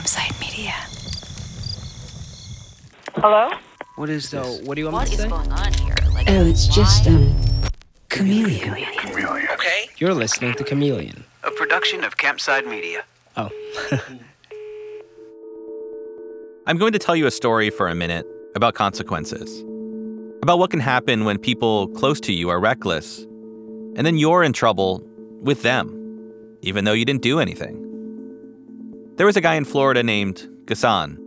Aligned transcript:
Campside 0.00 0.40
Media. 0.40 0.72
Hello? 3.16 3.50
What 3.96 4.08
is 4.08 4.30
the? 4.30 4.40
What 4.64 4.76
do 4.76 4.80
you 4.80 4.86
want 4.90 4.94
What 4.94 5.10
me 5.10 5.16
to 5.16 5.16
is 5.16 5.20
say? 5.20 5.28
going 5.28 5.52
on 5.52 5.74
here? 5.74 5.94
Like, 6.14 6.30
Oh, 6.30 6.46
it's 6.46 6.66
just, 6.66 7.04
why- 7.06 7.12
um, 7.16 7.34
chameleon. 8.08 8.72
Okay? 9.52 9.90
You're 9.98 10.14
listening 10.14 10.54
to 10.54 10.64
Chameleon. 10.64 11.22
A 11.44 11.50
production 11.50 12.02
of 12.02 12.16
Campside 12.16 12.66
Media. 12.66 13.04
Oh, 13.36 13.50
I'm 16.66 16.78
going 16.78 16.92
to 16.94 16.98
tell 16.98 17.14
you 17.14 17.26
a 17.26 17.30
story 17.30 17.68
for 17.68 17.86
a 17.88 17.94
minute 17.94 18.26
about 18.56 18.72
consequences. 18.74 19.62
About 20.42 20.58
what 20.58 20.70
can 20.70 20.80
happen 20.80 21.26
when 21.26 21.36
people 21.36 21.88
close 21.88 22.20
to 22.20 22.32
you 22.32 22.48
are 22.48 22.58
reckless, 22.58 23.18
and 23.96 24.06
then 24.06 24.16
you're 24.16 24.42
in 24.44 24.54
trouble 24.54 25.02
with 25.42 25.60
them, 25.60 25.92
even 26.62 26.86
though 26.86 26.94
you 26.94 27.04
didn't 27.04 27.20
do 27.22 27.38
anything. 27.38 27.76
There 29.20 29.26
was 29.26 29.36
a 29.36 29.42
guy 29.42 29.56
in 29.56 29.66
Florida 29.66 30.02
named 30.02 30.48
Ghassan. 30.64 31.18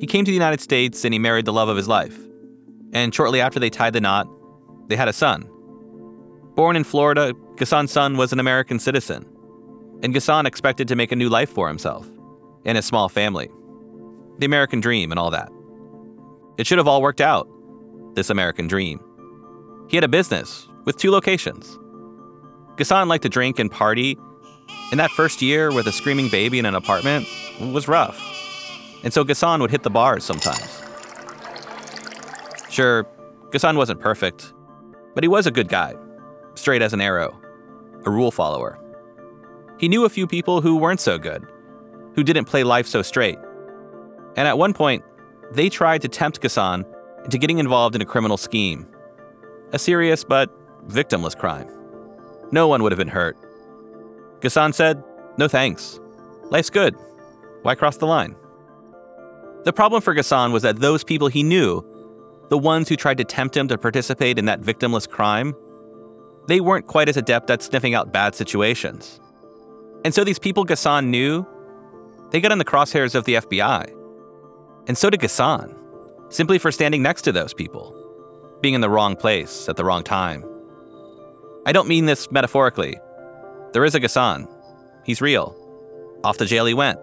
He 0.00 0.06
came 0.06 0.24
to 0.24 0.30
the 0.30 0.34
United 0.34 0.62
States 0.62 1.04
and 1.04 1.12
he 1.12 1.18
married 1.18 1.44
the 1.44 1.52
love 1.52 1.68
of 1.68 1.76
his 1.76 1.86
life. 1.86 2.18
And 2.94 3.14
shortly 3.14 3.42
after 3.42 3.60
they 3.60 3.68
tied 3.68 3.92
the 3.92 4.00
knot, 4.00 4.26
they 4.88 4.96
had 4.96 5.06
a 5.06 5.12
son. 5.12 5.46
Born 6.54 6.76
in 6.76 6.82
Florida, 6.82 7.34
Ghassan's 7.56 7.92
son 7.92 8.16
was 8.16 8.32
an 8.32 8.40
American 8.40 8.78
citizen. 8.78 9.26
And 10.02 10.14
Ghassan 10.14 10.46
expected 10.46 10.88
to 10.88 10.96
make 10.96 11.12
a 11.12 11.14
new 11.14 11.28
life 11.28 11.50
for 11.50 11.68
himself 11.68 12.08
and 12.64 12.76
his 12.76 12.86
small 12.86 13.10
family 13.10 13.50
the 14.38 14.46
American 14.46 14.80
dream 14.80 15.12
and 15.12 15.18
all 15.18 15.30
that. 15.30 15.50
It 16.56 16.66
should 16.66 16.78
have 16.78 16.88
all 16.88 17.02
worked 17.02 17.20
out, 17.20 17.46
this 18.14 18.30
American 18.30 18.66
dream. 18.66 18.98
He 19.90 19.96
had 19.98 20.04
a 20.04 20.08
business 20.08 20.66
with 20.86 20.96
two 20.96 21.10
locations. 21.10 21.78
Ghassan 22.76 23.08
liked 23.08 23.24
to 23.24 23.28
drink 23.28 23.58
and 23.58 23.70
party, 23.70 24.16
and 24.90 24.98
that 24.98 25.10
first 25.10 25.40
year 25.40 25.72
with 25.72 25.86
a 25.86 25.92
screaming 25.92 26.28
baby 26.28 26.58
in 26.58 26.66
an 26.66 26.74
apartment 26.74 27.26
was 27.60 27.86
rough. 27.88 28.18
And 29.02 29.12
so 29.12 29.24
Ghassan 29.24 29.60
would 29.60 29.70
hit 29.70 29.82
the 29.82 29.90
bars 29.90 30.24
sometimes. 30.24 30.82
Sure, 32.68 33.04
Ghassan 33.50 33.76
wasn't 33.76 34.00
perfect, 34.00 34.52
but 35.14 35.24
he 35.24 35.28
was 35.28 35.46
a 35.46 35.50
good 35.50 35.68
guy, 35.68 35.94
straight 36.54 36.82
as 36.82 36.92
an 36.92 37.00
arrow, 37.00 37.38
a 38.04 38.10
rule 38.10 38.30
follower. 38.30 38.78
He 39.78 39.88
knew 39.88 40.04
a 40.04 40.10
few 40.10 40.26
people 40.26 40.60
who 40.60 40.76
weren't 40.76 41.00
so 41.00 41.18
good, 41.18 41.46
who 42.14 42.22
didn't 42.22 42.44
play 42.44 42.64
life 42.64 42.86
so 42.86 43.02
straight. 43.02 43.38
And 44.36 44.46
at 44.46 44.58
one 44.58 44.72
point, 44.72 45.02
they 45.52 45.68
tried 45.68 46.02
to 46.02 46.08
tempt 46.08 46.40
Ghassan 46.40 46.84
into 47.24 47.38
getting 47.38 47.58
involved 47.58 47.94
in 47.94 48.02
a 48.02 48.06
criminal 48.06 48.36
scheme. 48.36 48.86
A 49.72 49.78
serious 49.78 50.24
but 50.24 50.50
victimless 50.88 51.36
crime. 51.36 51.68
No 52.52 52.68
one 52.68 52.82
would 52.82 52.92
have 52.92 52.98
been 52.98 53.08
hurt. 53.08 53.36
Ghassan 54.40 54.74
said, 54.74 55.02
No 55.38 55.48
thanks. 55.48 56.00
Life's 56.50 56.70
good. 56.70 56.96
Why 57.62 57.74
cross 57.74 57.96
the 57.98 58.06
line? 58.06 58.36
The 59.64 59.72
problem 59.72 60.00
for 60.00 60.14
Ghassan 60.14 60.52
was 60.52 60.62
that 60.62 60.80
those 60.80 61.04
people 61.04 61.28
he 61.28 61.42
knew, 61.42 61.84
the 62.48 62.58
ones 62.58 62.88
who 62.88 62.96
tried 62.96 63.18
to 63.18 63.24
tempt 63.24 63.56
him 63.56 63.68
to 63.68 63.76
participate 63.76 64.38
in 64.38 64.46
that 64.46 64.62
victimless 64.62 65.08
crime, 65.08 65.54
they 66.48 66.60
weren't 66.60 66.86
quite 66.86 67.08
as 67.08 67.16
adept 67.16 67.50
at 67.50 67.62
sniffing 67.62 67.94
out 67.94 68.12
bad 68.12 68.34
situations. 68.34 69.20
And 70.04 70.14
so 70.14 70.24
these 70.24 70.38
people 70.38 70.64
Ghassan 70.64 71.06
knew, 71.06 71.46
they 72.30 72.40
got 72.40 72.52
in 72.52 72.58
the 72.58 72.64
crosshairs 72.64 73.14
of 73.14 73.24
the 73.24 73.34
FBI. 73.34 73.94
And 74.88 74.96
so 74.96 75.10
did 75.10 75.20
Ghassan, 75.20 75.76
simply 76.30 76.58
for 76.58 76.72
standing 76.72 77.02
next 77.02 77.22
to 77.22 77.32
those 77.32 77.52
people, 77.52 77.94
being 78.62 78.74
in 78.74 78.80
the 78.80 78.90
wrong 78.90 79.14
place 79.14 79.68
at 79.68 79.76
the 79.76 79.84
wrong 79.84 80.02
time. 80.02 80.44
I 81.66 81.72
don't 81.72 81.88
mean 81.88 82.06
this 82.06 82.30
metaphorically. 82.30 82.98
There 83.72 83.84
is 83.84 83.94
a 83.94 84.00
Ghassan. 84.00 84.48
He's 85.04 85.20
real. 85.20 85.56
Off 86.24 86.38
to 86.38 86.44
jail 86.46 86.66
he 86.66 86.74
went. 86.74 86.98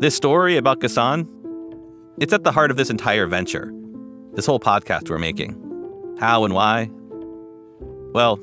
This 0.00 0.16
story 0.16 0.56
about 0.56 0.80
Ghassan, 0.80 1.28
it's 2.20 2.32
at 2.32 2.42
the 2.42 2.50
heart 2.50 2.72
of 2.72 2.76
this 2.76 2.90
entire 2.90 3.26
venture, 3.26 3.72
this 4.32 4.46
whole 4.46 4.58
podcast 4.58 5.08
we're 5.10 5.18
making. 5.18 5.54
How 6.18 6.44
and 6.44 6.54
why? 6.54 6.90
Well, 8.12 8.40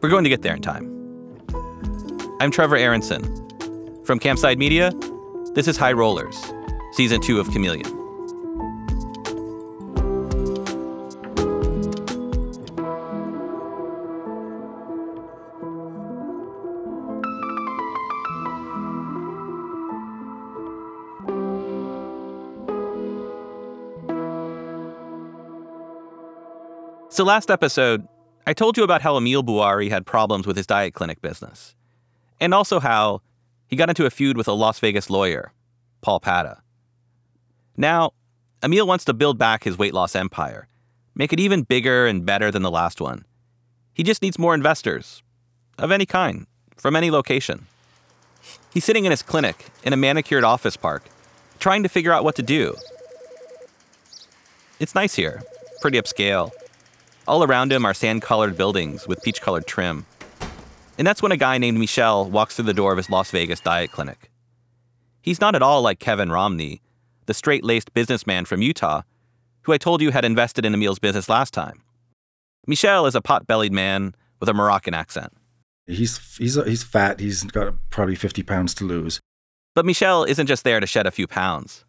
we're 0.00 0.08
going 0.08 0.24
to 0.24 0.30
get 0.30 0.40
there 0.42 0.54
in 0.54 0.62
time. 0.62 0.90
I'm 2.40 2.50
Trevor 2.50 2.76
Aaronson. 2.76 3.22
From 4.04 4.18
Campside 4.18 4.56
Media, 4.56 4.92
this 5.54 5.68
is 5.68 5.76
High 5.76 5.92
Rollers, 5.92 6.36
Season 6.92 7.20
2 7.20 7.38
of 7.38 7.50
Chameleon. 7.50 8.03
So, 27.14 27.22
last 27.22 27.48
episode, 27.48 28.08
I 28.44 28.54
told 28.54 28.76
you 28.76 28.82
about 28.82 29.00
how 29.00 29.16
Emile 29.16 29.44
Bouari 29.44 29.88
had 29.88 30.04
problems 30.04 30.48
with 30.48 30.56
his 30.56 30.66
diet 30.66 30.94
clinic 30.94 31.22
business, 31.22 31.76
and 32.40 32.52
also 32.52 32.80
how 32.80 33.22
he 33.68 33.76
got 33.76 33.88
into 33.88 34.04
a 34.04 34.10
feud 34.10 34.36
with 34.36 34.48
a 34.48 34.52
Las 34.52 34.80
Vegas 34.80 35.08
lawyer, 35.08 35.52
Paul 36.00 36.18
Pata. 36.18 36.60
Now, 37.76 38.14
Emile 38.64 38.88
wants 38.88 39.04
to 39.04 39.14
build 39.14 39.38
back 39.38 39.62
his 39.62 39.78
weight 39.78 39.94
loss 39.94 40.16
empire, 40.16 40.66
make 41.14 41.32
it 41.32 41.38
even 41.38 41.62
bigger 41.62 42.08
and 42.08 42.26
better 42.26 42.50
than 42.50 42.62
the 42.62 42.70
last 42.72 43.00
one. 43.00 43.24
He 43.92 44.02
just 44.02 44.20
needs 44.20 44.36
more 44.36 44.52
investors, 44.52 45.22
of 45.78 45.92
any 45.92 46.06
kind, 46.06 46.48
from 46.76 46.96
any 46.96 47.12
location. 47.12 47.68
He's 48.72 48.84
sitting 48.84 49.04
in 49.04 49.12
his 49.12 49.22
clinic 49.22 49.66
in 49.84 49.92
a 49.92 49.96
manicured 49.96 50.42
office 50.42 50.76
park, 50.76 51.04
trying 51.60 51.84
to 51.84 51.88
figure 51.88 52.10
out 52.10 52.24
what 52.24 52.34
to 52.34 52.42
do. 52.42 52.74
It's 54.80 54.96
nice 54.96 55.14
here, 55.14 55.44
pretty 55.80 56.00
upscale. 56.00 56.50
All 57.26 57.42
around 57.42 57.72
him 57.72 57.84
are 57.86 57.94
sand 57.94 58.22
colored 58.22 58.56
buildings 58.56 59.08
with 59.08 59.22
peach 59.22 59.40
colored 59.40 59.66
trim. 59.66 60.04
And 60.98 61.06
that's 61.06 61.22
when 61.22 61.32
a 61.32 61.36
guy 61.36 61.58
named 61.58 61.78
Michel 61.78 62.28
walks 62.28 62.56
through 62.56 62.66
the 62.66 62.74
door 62.74 62.92
of 62.92 62.98
his 62.98 63.10
Las 63.10 63.30
Vegas 63.30 63.60
diet 63.60 63.90
clinic. 63.90 64.30
He's 65.22 65.40
not 65.40 65.54
at 65.54 65.62
all 65.62 65.80
like 65.80 65.98
Kevin 65.98 66.30
Romney, 66.30 66.82
the 67.26 67.34
straight 67.34 67.64
laced 67.64 67.94
businessman 67.94 68.44
from 68.44 68.60
Utah, 68.60 69.02
who 69.62 69.72
I 69.72 69.78
told 69.78 70.02
you 70.02 70.10
had 70.10 70.24
invested 70.24 70.66
in 70.66 70.74
Emile's 70.74 70.98
business 70.98 71.28
last 71.28 71.54
time. 71.54 71.82
Michel 72.66 73.06
is 73.06 73.14
a 73.14 73.22
pot 73.22 73.46
bellied 73.46 73.72
man 73.72 74.14
with 74.38 74.48
a 74.50 74.54
Moroccan 74.54 74.92
accent. 74.94 75.32
He's 75.86 76.36
he's 76.36 76.62
he's 76.64 76.82
fat. 76.82 77.20
He's 77.20 77.42
got 77.44 77.74
probably 77.90 78.14
50 78.14 78.42
pounds 78.42 78.74
to 78.74 78.84
lose. 78.84 79.20
But 79.74 79.86
Michel 79.86 80.24
isn't 80.24 80.46
just 80.46 80.64
there 80.64 80.80
to 80.80 80.86
shed 80.86 81.06
a 81.06 81.10
few 81.10 81.26
pounds. 81.26 81.84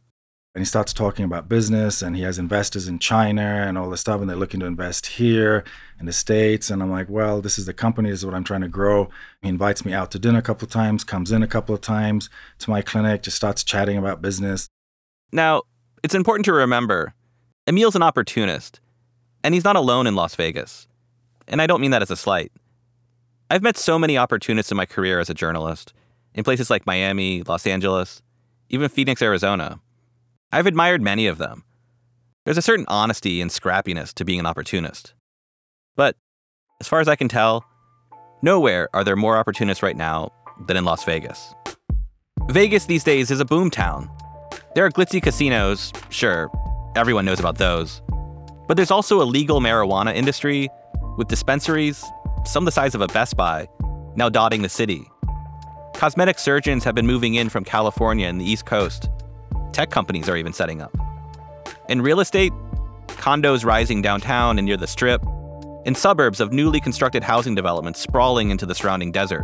And 0.56 0.62
he 0.62 0.66
starts 0.66 0.94
talking 0.94 1.26
about 1.26 1.50
business 1.50 2.02
and 2.02 2.16
he 2.16 2.22
has 2.22 2.40
investors 2.40 2.88
in 2.88 2.98
China 2.98 3.42
and 3.42 3.78
all 3.78 3.90
this 3.90 4.00
stuff 4.00 4.22
and 4.22 4.30
they're 4.30 4.38
looking 4.38 4.62
to 4.62 4.66
invest 4.66 5.06
here 5.06 5.66
in 6.00 6.06
the 6.06 6.14
States. 6.14 6.70
And 6.70 6.82
I'm 6.82 6.90
like, 6.90 7.10
well, 7.10 7.42
this 7.42 7.60
is 7.60 7.66
the 7.66 7.74
company, 7.74 8.10
this 8.10 8.20
is 8.20 8.26
what 8.26 8.34
I'm 8.34 8.46
trying 8.46 8.62
to 8.62 8.70
grow. 8.70 9.10
He 9.42 9.50
invites 9.50 9.84
me 9.84 9.92
out 9.92 10.12
to 10.12 10.20
dinner 10.20 10.40
a 10.40 10.42
couple 10.42 10.66
of 10.66 10.72
times, 10.72 11.04
comes 11.04 11.34
in 11.34 11.44
a 11.44 11.48
couple 11.48 11.76
of 11.76 11.82
times 11.82 12.30
to 12.60 12.70
my 12.70 12.82
clinic, 12.82 13.22
just 13.22 13.36
starts 13.36 13.66
chatting 13.66 13.98
about 13.98 14.22
business. 14.22 14.70
Now, 15.34 15.64
it's 16.04 16.16
important 16.16 16.46
to 16.46 16.54
remember 16.54 17.14
Emile's 17.68 17.98
an 17.98 18.04
opportunist, 18.04 18.80
and 19.44 19.54
he's 19.54 19.66
not 19.66 19.76
alone 19.76 20.08
in 20.08 20.16
Las 20.16 20.36
Vegas. 20.36 20.88
And 21.50 21.62
I 21.62 21.68
don't 21.68 21.82
mean 21.82 21.92
that 21.92 22.02
as 22.02 22.12
a 22.12 22.16
slight. 22.16 22.54
I've 23.52 23.62
met 23.62 23.76
so 23.76 24.00
many 24.00 24.18
opportunists 24.18 24.72
in 24.72 24.78
my 24.78 24.86
career 24.86 25.20
as 25.20 25.30
a 25.30 25.34
journalist, 25.34 25.94
in 26.34 26.46
places 26.46 26.70
like 26.70 26.86
Miami, 26.86 27.44
Los 27.44 27.68
Angeles, 27.68 28.22
even 28.70 28.88
Phoenix, 28.88 29.22
Arizona. 29.22 29.82
I've 30.56 30.68
admired 30.68 31.02
many 31.02 31.28
of 31.28 31.38
them. 31.38 31.66
There's 32.46 32.58
a 32.58 32.62
certain 32.62 32.86
honesty 32.88 33.42
and 33.42 33.52
scrappiness 33.52 34.14
to 34.14 34.24
being 34.24 34.40
an 34.40 34.46
opportunist. 34.46 35.14
But 35.98 36.16
as 36.80 36.88
far 36.88 37.02
as 37.02 37.10
I 37.10 37.18
can 37.18 37.28
tell, 37.28 37.66
nowhere 38.42 38.88
are 38.94 39.04
there 39.04 39.18
more 39.18 39.36
opportunists 39.36 39.84
right 39.84 39.98
now 39.98 40.32
than 40.66 40.78
in 40.78 40.86
Las 40.86 41.04
Vegas. 41.04 41.54
Vegas 42.48 42.86
these 42.86 43.04
days 43.04 43.32
is 43.32 43.42
a 43.42 43.46
boom 43.46 43.70
town. 43.70 44.10
There 44.76 44.86
are 44.86 44.90
glitzy 44.90 45.22
casinos, 45.22 45.92
sure, 46.10 46.50
everyone 46.96 47.26
knows 47.26 47.42
about 47.42 47.58
those. 47.58 48.02
But 48.66 48.78
there's 48.78 48.92
also 48.92 49.22
a 49.22 49.28
legal 49.28 49.60
marijuana 49.60 50.16
industry 50.16 50.70
with 51.18 51.28
dispensaries, 51.28 52.02
some 52.46 52.64
the 52.64 52.72
size 52.72 52.96
of 52.96 53.02
a 53.02 53.08
Best 53.08 53.36
Buy, 53.36 53.68
now 54.16 54.30
dotting 54.30 54.62
the 54.62 54.70
city. 54.70 55.06
Cosmetic 55.96 56.40
surgeons 56.40 56.86
have 56.86 56.96
been 56.96 57.08
moving 57.08 57.36
in 57.36 57.50
from 57.50 57.66
California 57.66 58.28
and 58.28 58.40
the 58.40 58.50
East 58.50 58.66
Coast. 58.66 59.10
Tech 59.76 59.90
companies 59.90 60.30
are 60.30 60.38
even 60.38 60.54
setting 60.54 60.82
up. 60.82 60.96
In 61.90 62.02
real 62.02 62.22
estate, 62.22 62.54
condos 63.08 63.66
rising 63.66 64.02
downtown 64.02 64.58
and 64.58 64.66
near 64.66 64.78
the 64.78 64.88
strip, 64.88 65.22
in 65.84 65.94
suburbs 65.94 66.40
of 66.40 66.54
newly 66.54 66.80
constructed 66.80 67.22
housing 67.22 67.56
developments 67.56 68.00
sprawling 68.00 68.52
into 68.52 68.66
the 68.66 68.74
surrounding 68.74 69.12
desert. 69.12 69.44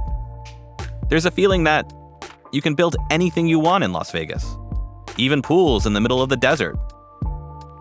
There's 1.10 1.26
a 1.26 1.32
feeling 1.32 1.66
that 1.66 1.92
you 2.54 2.62
can 2.62 2.76
build 2.76 2.96
anything 3.10 3.46
you 3.46 3.60
want 3.60 3.84
in 3.84 3.92
Las 3.92 4.10
Vegas, 4.12 4.56
even 5.18 5.42
pools 5.42 5.86
in 5.86 5.92
the 5.92 6.00
middle 6.00 6.22
of 6.22 6.30
the 6.30 6.38
desert. 6.38 6.78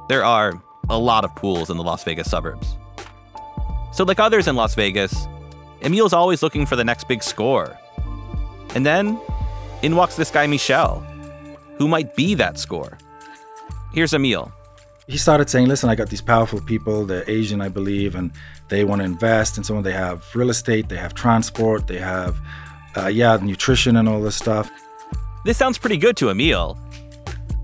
There 0.08 0.25
are 0.25 0.61
a 0.88 0.99
lot 0.99 1.25
of 1.25 1.32
pools 1.37 1.70
in 1.70 1.76
the 1.76 1.85
Las 1.85 2.03
Vegas 2.03 2.29
suburbs. 2.29 2.75
So, 3.93 4.03
like 4.03 4.19
others 4.19 4.49
in 4.49 4.56
Las 4.56 4.75
Vegas, 4.75 5.14
Emile's 5.82 6.12
always 6.12 6.43
looking 6.43 6.67
for 6.67 6.75
the 6.75 6.82
next 6.82 7.06
big 7.06 7.23
score. 7.23 7.79
And 8.75 8.85
then 8.85 9.20
in 9.82 9.94
walks 9.94 10.17
this 10.17 10.32
guy, 10.32 10.49
Michel, 10.49 11.06
who 11.81 11.88
might 11.88 12.15
be 12.15 12.35
that 12.35 12.59
score. 12.59 12.99
Here's 13.94 14.12
Emil. 14.12 14.53
he 15.06 15.17
started 15.17 15.49
saying, 15.50 15.67
"Listen, 15.67 15.88
I 15.91 15.97
got 15.97 16.11
these 16.11 16.21
powerful 16.21 16.61
people. 16.61 17.06
They're 17.06 17.29
Asian, 17.29 17.61
I 17.61 17.69
believe, 17.69 18.15
and 18.15 18.31
they 18.69 18.85
want 18.85 19.00
to 19.00 19.05
invest. 19.05 19.56
And 19.56 19.65
so 19.67 19.77
on. 19.77 19.82
They 19.82 19.93
have 19.93 20.25
real 20.35 20.50
estate, 20.50 20.88
they 20.91 20.99
have 20.99 21.15
transport, 21.15 21.87
they 21.87 21.99
have, 21.99 22.37
uh, 22.97 23.09
yeah, 23.09 23.37
nutrition 23.43 23.97
and 23.97 24.09
all 24.09 24.21
this 24.21 24.37
stuff. 24.37 24.71
This 25.44 25.56
sounds 25.56 25.79
pretty 25.79 25.97
good 25.97 26.17
to 26.19 26.29
Emil. 26.29 26.79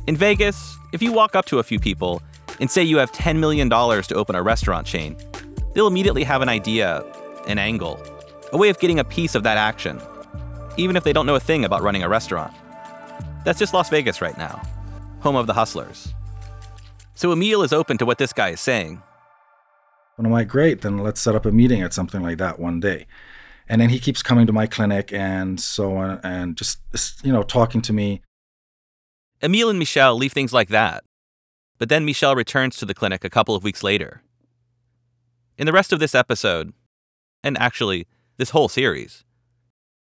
In 0.07 0.17
Vegas, 0.17 0.77
if 0.95 1.03
you 1.03 1.13
walk 1.13 1.37
up 1.37 1.45
to 1.47 1.59
a 1.59 1.63
few 1.63 1.79
people 1.79 2.23
and 2.59 2.71
say 2.71 2.83
you 2.83 2.97
have 2.97 3.13
$10 3.13 3.39
million 3.39 3.69
to 3.69 4.15
open 4.15 4.35
a 4.35 4.43
restaurant 4.43 4.87
chain, 4.87 5.15
they'll 5.75 5.87
immediately 5.87 6.25
have 6.25 6.41
an 6.41 6.49
idea, 6.49 7.05
an 7.49 7.59
angle, 7.59 8.03
a 8.53 8.57
way 8.57 8.71
of 8.71 8.79
getting 8.79 8.99
a 8.99 9.05
piece 9.05 9.35
of 9.35 9.43
that 9.43 9.59
action, 9.59 10.01
even 10.79 10.97
if 10.97 11.05
they 11.05 11.13
don't 11.13 11.27
know 11.27 11.35
a 11.35 11.41
thing 11.41 11.67
about 11.67 11.83
running 11.83 12.03
a 12.03 12.09
restaurant. 12.09 12.53
That's 13.46 13.60
just 13.60 13.72
Las 13.72 13.88
Vegas 13.90 14.20
right 14.20 14.37
now, 14.37 14.60
home 15.20 15.37
of 15.37 15.46
the 15.46 15.52
hustlers. 15.52 16.12
So 17.14 17.31
Emil 17.31 17.62
is 17.62 17.72
open 17.72 17.96
to 17.98 18.04
what 18.04 18.19
this 18.19 18.32
guy 18.32 18.48
is 18.48 18.60
saying. 18.60 19.00
And 20.19 20.26
I'm 20.26 20.32
like, 20.32 20.48
great, 20.48 20.81
then 20.81 20.98
let's 20.98 21.20
set 21.20 21.37
up 21.37 21.46
a 21.46 21.52
meeting 21.52 21.81
at 21.81 21.93
something 21.93 22.25
like 22.25 22.38
that 22.38 22.58
one 22.58 22.81
day. 22.81 23.06
And 23.69 23.81
then 23.81 23.90
he 23.90 24.00
keeps 24.00 24.20
coming 24.20 24.48
to 24.48 24.52
my 24.52 24.66
clinic 24.66 25.12
and 25.12 25.60
so 25.60 25.96
on, 25.96 26.19
and 26.25 26.56
just 26.56 26.81
you 27.22 27.32
know 27.32 27.44
talking 27.44 27.81
to 27.82 27.93
me. 27.93 28.20
Emil 29.40 29.70
and 29.70 29.78
Michel 29.78 30.16
leave 30.16 30.32
things 30.32 30.52
like 30.52 30.70
that. 30.70 31.04
But 31.78 31.88
then 31.88 32.04
Michel 32.04 32.34
returns 32.34 32.76
to 32.78 32.84
the 32.84 32.94
clinic 32.94 33.22
a 33.22 33.31
couple 33.31 33.54
of 33.54 33.62
weeks 33.62 33.84
later. 33.84 34.22
In 35.56 35.66
the 35.66 35.72
rest 35.72 35.93
of 35.93 36.00
this 36.00 36.16
episode, 36.16 36.72
and 37.44 37.56
actually 37.58 38.08
this 38.38 38.50
whole 38.50 38.69
series, 38.69 39.25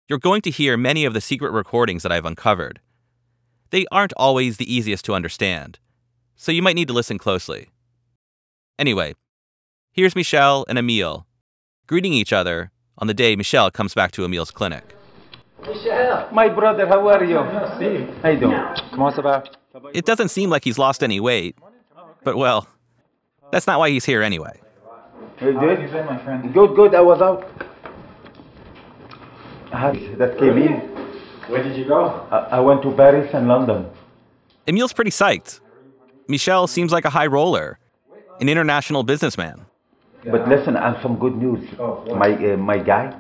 you're 0.09 0.21
going 0.21 0.43
to 0.43 0.51
hear 0.53 0.77
many 0.77 1.05
of 1.05 1.13
the 1.13 1.21
secret 1.21 1.51
recordings 1.51 2.05
that 2.05 2.13
I've 2.13 2.25
uncovered. 2.25 2.79
They 3.73 3.87
aren't 3.91 4.13
always 4.19 4.59
the 4.59 4.73
easiest 4.73 5.03
to 5.07 5.15
understand, 5.15 5.79
so 6.37 6.53
you 6.53 6.61
might 6.61 6.77
need 6.77 6.89
to 6.89 6.95
listen 6.95 7.17
closely. 7.17 7.71
Anyway, 8.79 9.15
here's 9.93 10.15
Michel 10.15 10.67
and 10.69 10.79
Emil 10.79 11.27
greeting 11.87 12.13
each 12.13 12.35
other 12.35 12.71
on 12.99 13.07
the 13.07 13.15
day 13.15 13.35
Michel 13.35 13.71
comes 13.71 13.95
back 13.95 14.13
to 14.13 14.25
Emil's 14.25 14.51
clinic. 14.51 14.95
My 16.33 16.49
brother, 16.51 16.87
how 16.87 17.09
are 17.09 17.25
you? 17.25 17.39
How 17.39 18.29
you 18.29 18.41
doing? 18.41 18.61
Comment 18.91 19.15
ça 19.15 19.23
va? 19.23 19.43
It 19.95 20.05
doesn't 20.05 20.29
seem 20.29 20.51
like 20.51 20.65
he's 20.65 20.79
lost 20.79 21.03
any 21.03 21.19
weight, 21.19 21.57
but 22.25 22.37
well, 22.37 22.69
that's 23.51 23.67
not 23.67 23.79
why 23.79 23.89
he's 23.89 24.05
here 24.05 24.23
anyway. 24.23 24.61
You 25.41 25.53
good? 25.59 26.53
Good, 26.53 26.77
good. 26.77 26.95
I 26.95 27.01
was 27.01 27.23
out. 27.23 27.51
Ah, 29.73 29.93
that 30.19 30.37
came 30.39 30.59
in. 30.59 30.92
Where 31.53 31.63
did 31.63 31.77
you 31.77 31.85
go? 31.85 32.27
I, 32.31 32.57
I 32.57 32.61
went 32.61 32.83
to 32.83 32.91
Paris 32.93 33.31
and 33.35 33.47
London. 33.47 33.87
Emile's 34.67 34.93
pretty 34.95 35.11
psyched. 35.11 35.61
Michel 36.29 36.67
seems 36.67 36.93
like 36.93 37.05
a 37.05 37.11
high 37.11 37.27
roller, 37.27 37.79
an 38.41 38.49
international 38.49 39.03
businessman. 39.03 39.67
But 40.25 40.49
listen, 40.49 40.77
I 40.77 40.93
have 40.93 41.03
some 41.03 41.19
good 41.19 41.37
news. 41.37 41.69
Oh. 41.79 42.05
My 42.15 42.31
uh, 42.53 42.57
my 42.57 42.79
guy 42.79 43.13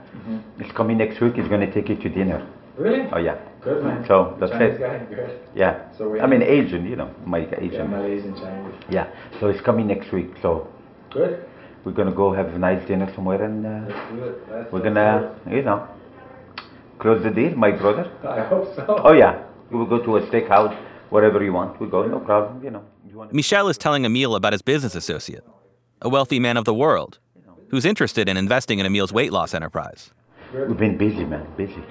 is 0.61 0.71
coming 0.73 0.97
next 0.99 1.21
week. 1.21 1.35
He's 1.35 1.49
going 1.49 1.61
to 1.61 1.71
take 1.73 1.89
you 1.89 1.97
to 1.97 2.09
dinner. 2.09 2.47
Really? 2.79 3.03
Oh 3.13 3.19
yeah. 3.19 3.37
Good 3.61 3.85
man. 3.85 4.05
So 4.07 4.37
that's 4.41 4.53
Chinese 4.53 4.77
it. 4.77 4.81
guy. 4.81 4.99
Good. 5.15 5.41
Yeah. 5.55 5.93
So 5.99 6.09
we- 6.09 6.21
I 6.21 6.27
mean 6.27 6.43
Asian, 6.43 6.87
you 6.87 6.97
know, 6.97 7.11
my 7.27 7.39
Yeah, 7.41 7.61
Asian. 7.67 7.91
Malays 7.91 8.25
and 8.25 8.37
Chinese. 8.37 8.75
Yeah. 8.89 9.07
So 9.41 9.51
he's 9.53 9.61
coming 9.61 9.87
next 9.89 10.11
week. 10.13 10.31
So 10.41 10.69
Good. 11.11 11.45
we're 11.85 11.93
gonna 11.93 12.13
go 12.23 12.33
have 12.33 12.49
a 12.55 12.59
nice 12.59 12.83
dinner 12.89 13.13
somewhere, 13.15 13.43
and 13.43 13.67
uh, 13.67 13.71
That's 13.89 14.11
good. 14.13 14.35
That's, 14.49 14.73
we're 14.73 14.81
gonna, 14.89 15.35
you 15.51 15.63
know, 15.63 15.87
close 17.03 17.23
the 17.23 17.31
deal, 17.31 17.55
my 17.57 17.71
brother. 17.83 18.05
I 18.39 18.41
hope 18.53 18.75
so. 18.77 18.85
Oh 19.07 19.13
yeah, 19.13 19.43
we 19.71 19.77
will 19.79 19.87
go 19.95 19.99
to 20.07 20.17
a 20.19 20.23
steakhouse, 20.29 20.75
wherever 21.11 21.43
you 21.45 21.53
want. 21.53 21.81
We 21.81 21.87
go, 21.89 22.07
no 22.07 22.21
problem. 22.21 22.63
You 22.65 22.71
know. 22.71 22.85
You 23.09 23.19
want 23.19 23.33
Michel 23.35 23.69
is 23.69 23.77
telling 23.77 24.05
Emil 24.05 24.35
about 24.37 24.53
his 24.53 24.63
business 24.63 24.95
associate, 24.95 25.45
a 26.01 26.09
wealthy 26.09 26.39
man 26.39 26.57
of 26.57 26.65
the 26.65 26.75
world, 26.85 27.19
who's 27.71 27.85
interested 27.85 28.29
in 28.29 28.37
investing 28.37 28.79
in 28.79 28.87
Emil's 28.87 29.13
weight 29.13 29.33
loss 29.33 29.53
enterprise. 29.55 30.11
We've 30.55 30.77
been 30.87 30.97
busy, 30.99 31.25
man, 31.25 31.47
busy. 31.57 31.83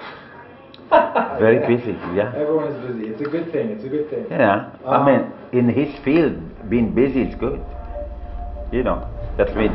Very 1.39 1.59
busy, 1.75 1.91
yeah. 2.15 2.33
Everyone 2.35 2.67
is 2.73 2.79
busy. 2.87 3.07
It's 3.11 3.21
a 3.21 3.29
good 3.35 3.51
thing. 3.51 3.69
It's 3.71 3.83
a 3.83 3.89
good 3.89 4.09
thing. 4.09 4.25
Yeah, 4.29 4.69
I 4.85 4.95
Um, 4.95 5.05
mean, 5.07 5.21
in 5.59 5.69
his 5.69 5.91
field, 6.05 6.35
being 6.69 6.93
busy 6.93 7.21
is 7.23 7.35
good. 7.35 7.59
You 8.71 8.83
know, 8.83 9.07
that's 9.37 9.53
when 9.53 9.71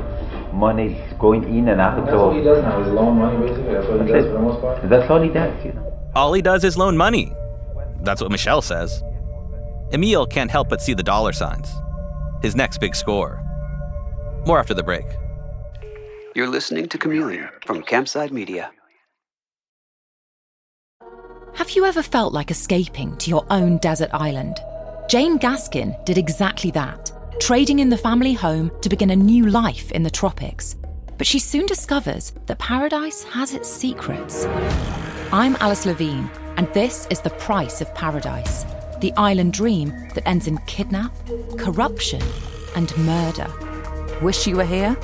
money's 0.52 0.96
going 1.18 1.44
in 1.44 1.68
and 1.68 1.80
out. 1.80 1.96
That's 1.96 2.10
so 2.10 2.28
what 2.28 2.36
he 2.36 2.42
does 2.42 2.62
now. 2.62 2.82
He's 2.82 2.92
loan 2.92 3.18
money 3.18 3.38
basically. 3.46 3.72
That's 3.74 3.86
what 3.88 4.00
he 4.06 4.12
That's 4.12 4.12
does 4.12 4.24
it. 4.24 4.28
for 4.28 4.32
the 4.34 4.38
most 4.40 4.60
part. 4.60 4.88
That's 4.88 5.10
all 5.10 5.22
he 5.22 5.28
does, 5.30 5.64
you 5.64 5.72
know. 5.72 6.10
All 6.14 6.32
he 6.32 6.42
does 6.42 6.64
is 6.64 6.76
loan 6.76 6.96
money. 6.96 7.32
That's 8.00 8.20
what 8.20 8.30
Michelle 8.30 8.62
says. 8.62 9.02
Emil 9.92 10.26
can't 10.26 10.50
help 10.50 10.68
but 10.68 10.80
see 10.80 10.94
the 10.94 11.02
dollar 11.02 11.32
signs. 11.32 11.68
His 12.42 12.54
next 12.56 12.78
big 12.78 12.94
score. 12.94 13.42
More 14.46 14.58
after 14.58 14.74
the 14.74 14.82
break. 14.82 15.06
You're 16.34 16.48
listening 16.48 16.88
to 16.90 16.98
Chameleon 16.98 17.48
from 17.64 17.82
Campside 17.82 18.30
Media. 18.30 18.70
Have 21.54 21.70
you 21.70 21.86
ever 21.86 22.02
felt 22.02 22.34
like 22.34 22.50
escaping 22.50 23.16
to 23.16 23.30
your 23.30 23.46
own 23.50 23.78
desert 23.78 24.10
island? 24.12 24.58
Jane 25.08 25.38
Gaskin 25.38 26.04
did 26.04 26.18
exactly 26.18 26.70
that, 26.72 27.10
trading 27.40 27.78
in 27.78 27.88
the 27.88 27.96
family 27.96 28.32
home 28.32 28.70
to 28.80 28.88
begin 28.88 29.10
a 29.10 29.16
new 29.16 29.46
life 29.46 29.90
in 29.92 30.02
the 30.02 30.10
tropics. 30.10 30.76
But 31.18 31.26
she 31.26 31.38
soon 31.38 31.66
discovers 31.66 32.32
that 32.46 32.58
paradise 32.58 33.22
has 33.24 33.54
its 33.54 33.68
secrets. 33.68 34.46
I'm 35.32 35.56
Alice 35.60 35.86
Levine, 35.86 36.30
and 36.56 36.72
this 36.72 37.06
is 37.10 37.20
The 37.20 37.30
Price 37.30 37.80
of 37.80 37.94
Paradise 37.94 38.64
the 39.00 39.12
island 39.16 39.52
dream 39.52 39.90
that 40.14 40.26
ends 40.26 40.46
in 40.46 40.58
kidnap, 40.66 41.14
corruption, 41.58 42.22
and 42.74 42.96
murder. 42.98 43.46
Wish 44.22 44.46
you 44.46 44.56
were 44.56 44.64
here? 44.64 44.94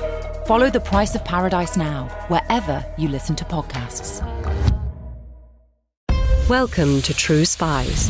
Follow 0.47 0.69
The 0.69 0.79
Price 0.79 1.15
of 1.15 1.23
Paradise 1.23 1.77
now, 1.77 2.07
wherever 2.27 2.83
you 2.97 3.07
listen 3.07 3.35
to 3.35 3.45
podcasts. 3.45 4.21
Welcome 6.49 7.01
to 7.03 7.13
True 7.13 7.45
Spies, 7.45 8.09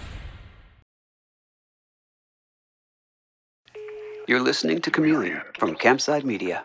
You're 4.31 4.39
listening 4.39 4.79
to 4.79 4.91
Chameleon 4.91 5.41
from 5.59 5.75
Campside 5.75 6.23
Media. 6.23 6.63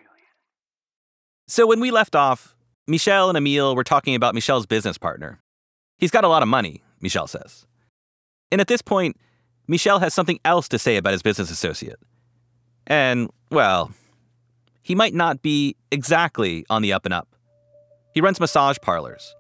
So 1.49 1.67
when 1.67 1.81
we 1.81 1.91
left 1.91 2.15
off, 2.15 2.55
Michel 2.87 3.29
and 3.29 3.37
Emil 3.37 3.75
were 3.75 3.83
talking 3.83 4.15
about 4.15 4.37
Michel's 4.37 4.67
business 4.67 4.97
partner. 4.99 5.41
He's 5.99 6.13
got 6.13 6.23
a 6.23 6.29
lot 6.29 6.43
of 6.45 6.49
money, 6.49 6.85
Michel 7.01 7.27
says. 7.27 7.67
And 8.53 8.61
at 8.61 8.69
this 8.69 8.83
point, 8.83 9.17
Michel 9.67 9.99
has 9.99 10.15
something 10.15 10.39
else 10.45 10.69
to 10.69 10.79
say 10.79 10.97
about 10.97 11.13
his 11.13 11.23
business 11.23 11.51
associate. 11.51 11.99
And, 12.87 13.31
well, 13.51 13.91
he 14.83 14.95
might 14.95 15.13
not 15.13 15.43
be 15.43 15.75
exactly 15.91 16.65
on 16.71 16.83
the 16.83 16.93
up 16.93 17.05
and 17.05 17.13
up. 17.13 17.35
He 18.15 18.21
runs 18.21 18.39
massage 18.39 18.77
parlors, 18.81 19.35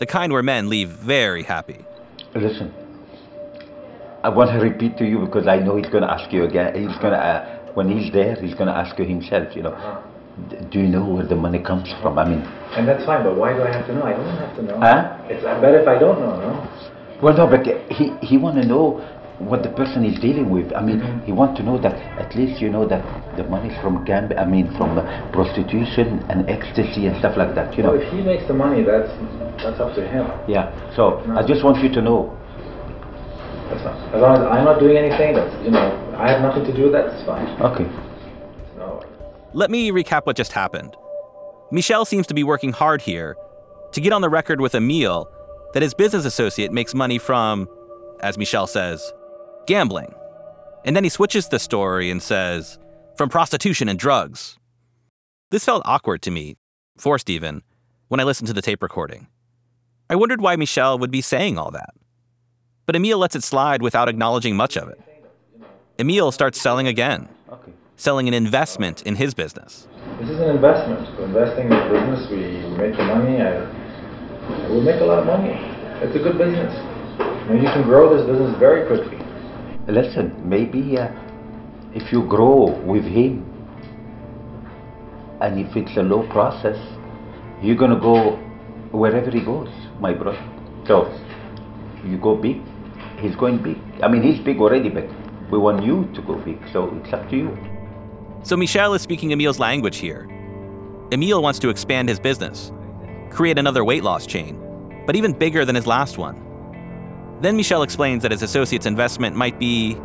the 0.00 0.04
kind 0.04 0.34
where 0.34 0.42
men 0.42 0.68
leave 0.68 0.90
very 0.90 1.44
happy. 1.44 1.82
Listen, 2.34 2.74
I 4.22 4.28
want 4.28 4.50
to 4.50 4.58
repeat 4.58 4.98
to 4.98 5.06
you 5.06 5.20
because 5.20 5.46
I 5.46 5.60
know 5.60 5.76
he's 5.76 5.88
going 5.88 6.02
to 6.02 6.12
ask 6.12 6.30
you 6.30 6.44
again. 6.44 6.74
He's 6.74 6.98
going 6.98 7.14
to, 7.14 7.18
uh, 7.18 7.56
when 7.74 7.88
he's 7.90 8.12
there, 8.12 8.34
he's 8.36 8.54
going 8.54 8.68
to 8.68 8.74
ask 8.76 8.98
you 8.98 9.04
himself. 9.04 9.54
You 9.56 9.62
know, 9.62 10.04
D- 10.50 10.56
do 10.70 10.80
you 10.80 10.88
know 10.88 11.04
where 11.04 11.26
the 11.26 11.36
money 11.36 11.58
comes 11.62 11.92
from? 12.02 12.18
I 12.18 12.24
mean, 12.28 12.40
And 12.76 12.86
that's 12.88 13.04
fine, 13.04 13.24
but 13.24 13.36
why 13.36 13.52
do 13.52 13.62
I 13.62 13.72
have 13.72 13.86
to 13.86 13.94
know? 13.94 14.02
I 14.02 14.12
don't 14.12 14.36
have 14.36 14.56
to 14.56 14.62
know. 14.62 14.78
Huh? 14.80 15.18
It's 15.28 15.42
better 15.44 15.80
if 15.80 15.88
I 15.88 15.98
don't 15.98 16.20
know, 16.20 16.36
no? 16.40 17.20
well, 17.22 17.36
no, 17.36 17.46
but 17.46 17.66
he 17.92 18.12
he 18.24 18.38
want 18.38 18.56
to 18.60 18.66
know 18.66 19.04
what 19.38 19.62
the 19.62 19.70
person 19.70 20.04
is 20.04 20.20
dealing 20.20 20.50
with. 20.50 20.70
I 20.74 20.82
mean, 20.82 21.00
he 21.24 21.32
want 21.32 21.56
to 21.56 21.62
know 21.62 21.80
that 21.80 21.96
at 22.20 22.36
least 22.36 22.60
you 22.60 22.68
know 22.70 22.86
that 22.88 23.02
the 23.36 23.44
money's 23.44 23.76
from 23.80 24.04
gamb. 24.04 24.36
I 24.38 24.44
mean, 24.44 24.68
from 24.76 24.98
uh, 24.98 25.04
prostitution 25.32 26.20
and 26.28 26.48
ecstasy 26.48 27.06
and 27.06 27.16
stuff 27.18 27.36
like 27.36 27.54
that. 27.54 27.76
You 27.76 27.82
know. 27.84 27.92
Well, 27.92 28.02
if 28.02 28.12
he 28.12 28.20
makes 28.20 28.46
the 28.46 28.54
money, 28.54 28.82
that's 28.84 29.08
that's 29.62 29.80
up 29.80 29.94
to 29.96 30.06
him. 30.06 30.28
Yeah. 30.48 30.72
So 30.96 31.20
I 31.36 31.46
just 31.46 31.64
want 31.64 31.82
you 31.82 31.90
to 31.92 32.00
know. 32.02 32.36
That's 33.70 33.82
fine. 33.82 34.14
As 34.14 34.20
long 34.20 34.36
as 34.36 34.42
I'm 34.42 34.64
not 34.64 34.80
doing 34.80 34.96
anything, 34.96 35.34
that's 35.34 35.64
you 35.64 35.70
know, 35.70 36.14
I 36.18 36.30
have 36.30 36.42
nothing 36.42 36.64
to 36.64 36.74
do 36.74 36.84
with 36.84 36.92
that. 36.92 37.06
It's 37.14 37.24
fine. 37.24 37.46
Okay. 37.60 37.84
No. 38.76 39.02
Let 39.52 39.70
me 39.70 39.90
recap 39.90 40.26
what 40.26 40.36
just 40.36 40.52
happened. 40.52 40.96
Michel 41.70 42.04
seems 42.04 42.26
to 42.26 42.34
be 42.34 42.42
working 42.42 42.72
hard 42.72 43.00
here 43.00 43.36
to 43.92 44.00
get 44.00 44.12
on 44.12 44.22
the 44.22 44.28
record 44.28 44.60
with 44.60 44.74
Emil 44.74 45.30
that 45.72 45.82
his 45.82 45.94
business 45.94 46.24
associate 46.24 46.72
makes 46.72 46.94
money 46.94 47.18
from, 47.18 47.68
as 48.20 48.36
Michel 48.36 48.66
says, 48.66 49.12
gambling. 49.66 50.12
And 50.84 50.96
then 50.96 51.04
he 51.04 51.10
switches 51.10 51.48
the 51.48 51.58
story 51.58 52.10
and 52.10 52.20
says, 52.20 52.78
from 53.16 53.28
prostitution 53.28 53.88
and 53.88 53.98
drugs. 53.98 54.58
This 55.50 55.64
felt 55.64 55.82
awkward 55.84 56.22
to 56.22 56.30
me, 56.30 56.56
forced 56.98 57.30
even, 57.30 57.62
when 58.08 58.18
I 58.18 58.24
listened 58.24 58.48
to 58.48 58.54
the 58.54 58.62
tape 58.62 58.82
recording. 58.82 59.28
I 60.08 60.16
wondered 60.16 60.40
why 60.40 60.56
Michel 60.56 60.98
would 60.98 61.10
be 61.12 61.20
saying 61.20 61.56
all 61.56 61.70
that. 61.70 61.90
But 62.86 62.96
Emile 62.96 63.18
lets 63.18 63.36
it 63.36 63.44
slide 63.44 63.82
without 63.82 64.08
acknowledging 64.08 64.56
much 64.56 64.76
of 64.76 64.88
it. 64.88 65.00
Emile 65.98 66.32
starts 66.32 66.60
selling 66.60 66.86
again, 66.86 67.28
selling 67.96 68.26
an 68.26 68.34
investment 68.34 69.02
in 69.02 69.16
his 69.16 69.34
business. 69.34 69.86
This 70.20 70.30
is 70.30 70.40
an 70.40 70.50
investment. 70.50 71.00
We're 71.18 71.26
investing 71.26 71.66
in 71.66 71.72
a 71.72 71.92
business. 71.92 72.30
We 72.30 72.76
make 72.76 72.96
the 72.96 73.04
money. 73.04 73.40
I, 73.40 73.60
we 74.72 74.80
make 74.80 75.00
a 75.00 75.04
lot 75.04 75.18
of 75.20 75.26
money. 75.26 75.52
It's 76.02 76.16
a 76.16 76.18
good 76.18 76.38
business. 76.38 76.74
And 77.50 77.62
you 77.62 77.68
can 77.68 77.82
grow 77.82 78.16
this 78.16 78.26
business 78.26 78.58
very 78.58 78.86
quickly. 78.86 79.18
Listen, 79.88 80.34
maybe 80.48 80.96
uh, 80.98 81.08
if 81.94 82.12
you 82.12 82.26
grow 82.26 82.80
with 82.84 83.04
him, 83.04 83.46
and 85.40 85.58
if 85.58 85.74
it's 85.76 85.96
a 85.96 86.02
low 86.02 86.26
process, 86.28 86.78
you're 87.62 87.76
gonna 87.76 87.98
go 88.00 88.36
wherever 88.92 89.30
he 89.30 89.40
goes, 89.40 89.68
my 90.00 90.12
brother. 90.12 90.42
So 90.86 91.12
you 92.04 92.18
go 92.18 92.36
big, 92.36 92.62
he's 93.20 93.36
going 93.36 93.58
big. 93.62 93.78
I 94.02 94.08
mean, 94.08 94.22
he's 94.22 94.40
big 94.40 94.58
already, 94.58 94.88
but 94.88 95.08
we 95.50 95.58
want 95.58 95.84
you 95.84 96.08
to 96.14 96.22
go 96.22 96.34
big. 96.36 96.58
So 96.72 96.94
it's 97.02 97.12
up 97.12 97.28
to 97.30 97.36
you. 97.36 97.58
So 98.42 98.56
Michel 98.56 98.94
is 98.94 99.02
speaking 99.02 99.32
Emile's 99.32 99.58
language 99.58 99.98
here. 99.98 100.28
Emile 101.12 101.42
wants 101.42 101.58
to 101.58 101.68
expand 101.68 102.08
his 102.08 102.18
business, 102.18 102.72
create 103.30 103.58
another 103.58 103.84
weight 103.84 104.02
loss 104.02 104.26
chain, 104.26 104.58
but 105.06 105.16
even 105.16 105.32
bigger 105.32 105.64
than 105.64 105.74
his 105.74 105.86
last 105.86 106.18
one. 106.18 106.46
Then 107.40 107.56
Michel 107.56 107.82
explains 107.82 108.22
that 108.22 108.30
his 108.30 108.42
associate's 108.42 108.86
investment 108.86 109.34
might 109.34 109.58
be, 109.58 109.96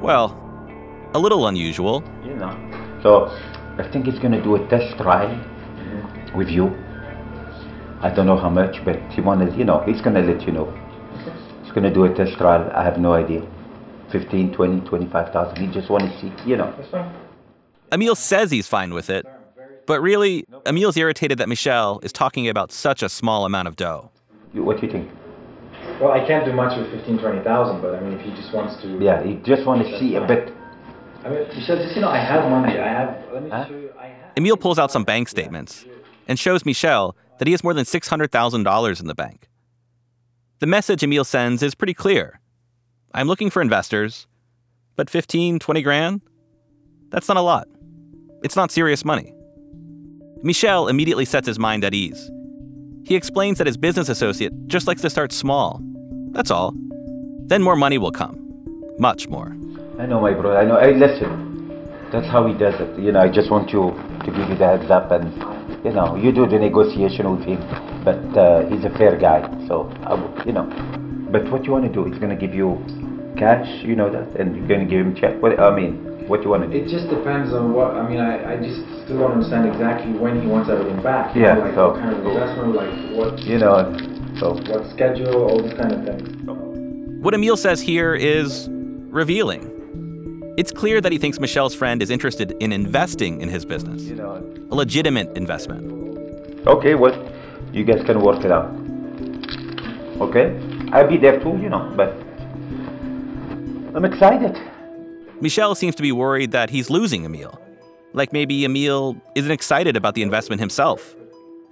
well, 0.00 0.38
a 1.14 1.18
little 1.18 1.46
unusual. 1.46 2.02
You 2.24 2.34
know. 2.34 3.00
So 3.02 3.26
I 3.78 3.88
think 3.90 4.06
he's 4.06 4.18
gonna 4.18 4.42
do 4.42 4.56
a 4.56 4.68
test 4.68 4.96
trial 4.98 5.38
with 6.34 6.48
you. 6.48 6.66
I 8.02 8.10
don't 8.10 8.26
know 8.26 8.36
how 8.36 8.50
much, 8.50 8.84
but 8.84 9.00
he 9.12 9.20
wanted, 9.20 9.56
you 9.56 9.64
know, 9.64 9.80
he's 9.86 10.00
gonna 10.00 10.20
let 10.20 10.42
you 10.42 10.52
know. 10.52 10.72
He's 11.74 11.82
gonna 11.82 11.92
do 11.92 12.04
a 12.04 12.14
test 12.14 12.38
trial. 12.38 12.70
I 12.72 12.84
have 12.84 12.98
no 13.00 13.14
idea. 13.14 13.42
15, 14.12 14.52
20, 14.54 14.80
25,000. 14.88 15.56
He 15.56 15.66
just 15.74 15.90
want 15.90 16.04
to 16.04 16.20
see, 16.20 16.32
you 16.48 16.56
know. 16.56 16.72
That's 16.76 16.88
fine. 16.88 17.12
Emile 17.92 18.14
says 18.14 18.52
he's 18.52 18.68
fine 18.68 18.94
with 18.94 19.10
it, 19.10 19.26
but 19.84 20.00
really, 20.00 20.44
Emile's 20.66 20.96
irritated 20.96 21.38
that 21.38 21.48
Michel 21.48 21.98
is 22.04 22.12
talking 22.12 22.48
about 22.48 22.70
such 22.70 23.02
a 23.02 23.08
small 23.08 23.44
amount 23.44 23.66
of 23.66 23.74
dough. 23.74 24.10
You- 24.52 24.62
What 24.62 24.80
do 24.80 24.86
you 24.86 24.92
think? 24.92 25.10
Well, 26.00 26.12
I 26.12 26.24
can't 26.24 26.44
do 26.44 26.52
much 26.52 26.78
with 26.78 26.92
15, 26.92 27.18
20,000, 27.18 27.82
but 27.82 27.96
I 27.96 28.00
mean, 28.00 28.12
if 28.12 28.20
he 28.20 28.30
just 28.40 28.54
wants 28.54 28.80
to. 28.82 28.88
Yeah, 29.02 29.20
he 29.24 29.34
just 29.44 29.66
want 29.66 29.84
to 29.84 29.98
see 29.98 30.14
a 30.14 30.24
bit. 30.24 30.52
I 31.24 31.28
mean, 31.28 31.40
Michel, 31.56 31.76
just, 31.76 31.96
you 31.96 32.02
know, 32.02 32.08
I 32.08 32.18
have 32.18 32.48
money. 32.48 32.78
I 32.78 32.86
have. 32.88 33.16
Let 33.32 33.42
me 33.42 33.50
Huh? 33.50 33.66
show 33.66 33.74
you. 33.74 33.90
I 34.00 34.06
have. 34.06 34.30
Emile 34.36 34.56
pulls 34.56 34.78
out 34.78 34.92
some 34.92 35.02
bank 35.02 35.28
statements 35.28 35.84
and 36.28 36.38
shows 36.38 36.64
Michel 36.64 37.16
that 37.38 37.48
he 37.48 37.52
has 37.52 37.64
more 37.64 37.74
than 37.74 37.84
$600,000 37.84 39.00
in 39.00 39.08
the 39.08 39.14
bank. 39.14 39.48
The 40.64 40.70
message 40.70 41.02
Emile 41.04 41.24
sends 41.24 41.62
is 41.62 41.74
pretty 41.74 41.92
clear. 41.92 42.40
I'm 43.12 43.26
looking 43.26 43.50
for 43.50 43.60
investors, 43.60 44.26
but 44.96 45.10
15, 45.10 45.58
20 45.58 45.82
grand? 45.82 46.22
That's 47.10 47.28
not 47.28 47.36
a 47.36 47.42
lot. 47.42 47.68
It's 48.42 48.56
not 48.56 48.70
serious 48.70 49.04
money. 49.04 49.34
Michel 50.42 50.88
immediately 50.88 51.26
sets 51.26 51.46
his 51.46 51.58
mind 51.58 51.84
at 51.84 51.92
ease. 51.92 52.30
He 53.04 53.14
explains 53.14 53.58
that 53.58 53.66
his 53.66 53.76
business 53.76 54.08
associate 54.08 54.54
just 54.66 54.86
likes 54.86 55.02
to 55.02 55.10
start 55.10 55.32
small. 55.32 55.82
That's 56.30 56.50
all. 56.50 56.72
Then 57.44 57.62
more 57.62 57.76
money 57.76 57.98
will 57.98 58.10
come. 58.10 58.40
Much 58.98 59.28
more. 59.28 59.54
I 59.98 60.06
know, 60.06 60.18
my 60.18 60.32
brother. 60.32 60.56
I 60.56 60.64
know. 60.64 60.80
Hey, 60.80 60.94
listen. 60.94 61.76
That's 62.10 62.26
how 62.28 62.46
he 62.46 62.54
does 62.54 62.80
it. 62.80 62.98
You 62.98 63.12
know, 63.12 63.20
I 63.20 63.28
just 63.28 63.50
want 63.50 63.70
you 63.70 63.90
to 64.20 64.32
give 64.32 64.48
you 64.48 64.56
the 64.56 64.66
heads 64.66 64.90
up, 64.90 65.10
and 65.10 65.30
you 65.84 65.92
know, 65.92 66.16
you 66.16 66.32
do 66.32 66.46
the 66.46 66.58
negotiation 66.58 67.30
with 67.36 67.46
him. 67.46 67.60
But 68.04 68.20
uh, 68.36 68.66
he's 68.68 68.84
a 68.84 68.90
fair 68.90 69.16
guy, 69.16 69.40
so 69.68 69.90
I 70.04 70.14
you 70.44 70.52
know. 70.52 70.66
But 71.30 71.50
what 71.50 71.64
you 71.64 71.72
want 71.72 71.84
to 71.86 71.92
do? 71.92 72.04
He's 72.04 72.18
gonna 72.18 72.36
give 72.36 72.54
you 72.54 72.82
cash, 73.36 73.66
you 73.84 73.96
know 73.96 74.10
that, 74.10 74.38
and 74.40 74.56
you're 74.56 74.66
gonna 74.68 74.84
give 74.84 75.00
him 75.06 75.14
check. 75.14 75.40
What 75.42 75.58
I 75.58 75.74
mean, 75.74 76.28
what 76.28 76.42
you 76.42 76.50
want 76.50 76.62
to 76.64 76.68
do? 76.70 76.84
It 76.84 76.88
just 76.88 77.08
depends 77.08 77.52
on 77.52 77.72
what. 77.72 77.94
I 77.94 78.08
mean, 78.08 78.20
I, 78.20 78.54
I 78.54 78.56
just 78.56 78.80
still 79.04 79.18
don't 79.18 79.32
understand 79.32 79.68
exactly 79.68 80.12
when 80.12 80.40
he 80.40 80.46
wants 80.46 80.68
everything 80.70 81.02
back. 81.02 81.34
you 81.34 81.42
Yeah, 81.42 81.54
know, 81.54 81.60
Like 81.64 81.74
so- 81.74 81.90
what 81.92 82.00
kind 82.00 82.14
of 82.16 82.26
investment, 82.26 82.74
like 82.74 82.92
what, 83.16 83.38
You 83.42 83.58
know, 83.58 83.96
so 84.38 84.54
what 84.70 84.90
schedule, 84.90 85.48
all 85.50 85.62
these 85.62 85.74
kind 85.74 85.92
of 85.92 86.04
things. 86.04 86.30
What 87.22 87.32
Emil 87.34 87.56
says 87.56 87.80
here 87.80 88.14
is 88.14 88.68
revealing. 88.70 89.70
It's 90.56 90.70
clear 90.70 91.00
that 91.00 91.10
he 91.10 91.18
thinks 91.18 91.40
Michelle's 91.40 91.74
friend 91.74 92.00
is 92.00 92.10
interested 92.10 92.52
in 92.60 92.72
investing 92.72 93.40
in 93.40 93.48
his 93.48 93.64
business, 93.64 94.02
you 94.02 94.14
know. 94.14 94.34
a 94.70 94.74
legitimate 94.74 95.36
investment. 95.36 95.82
Okay, 96.64 96.94
well, 96.94 97.16
you 97.72 97.82
guys 97.82 98.04
can 98.04 98.20
work 98.20 98.44
it 98.44 98.52
out. 98.52 98.72
Okay, 100.20 100.56
I'll 100.92 101.08
be 101.08 101.16
there 101.16 101.40
too, 101.40 101.58
you 101.60 101.68
know. 101.68 101.92
But 101.96 102.14
I'm 103.96 104.04
excited. 104.04 104.56
Michelle 105.40 105.74
seems 105.74 105.96
to 105.96 106.02
be 106.02 106.12
worried 106.12 106.52
that 106.52 106.70
he's 106.70 106.88
losing 106.88 107.24
Emile. 107.24 107.60
Like 108.12 108.32
maybe 108.32 108.64
Emile 108.64 109.20
isn't 109.34 109.50
excited 109.50 109.96
about 109.96 110.14
the 110.14 110.22
investment 110.22 110.60
himself. 110.60 111.16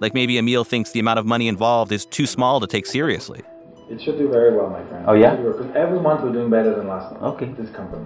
Like 0.01 0.13
maybe 0.13 0.37
Emile 0.37 0.65
thinks 0.65 0.91
the 0.91 0.99
amount 0.99 1.19
of 1.19 1.25
money 1.25 1.47
involved 1.47 1.93
is 1.93 2.05
too 2.05 2.25
small 2.25 2.59
to 2.59 2.67
take 2.67 2.85
seriously. 2.85 3.43
It 3.89 4.01
should 4.01 4.17
do 4.17 4.29
very 4.29 4.55
well, 4.55 4.69
my 4.69 4.83
friend. 4.87 5.05
Oh, 5.07 5.13
yeah? 5.13 5.35
Because 5.35 5.65
every 5.75 5.99
month 5.99 6.23
we're 6.23 6.31
doing 6.33 6.49
better 6.49 6.73
than 6.75 6.87
last 6.87 7.11
month. 7.13 7.23
Okay. 7.35 7.51
This 7.61 7.69
company. 7.75 8.03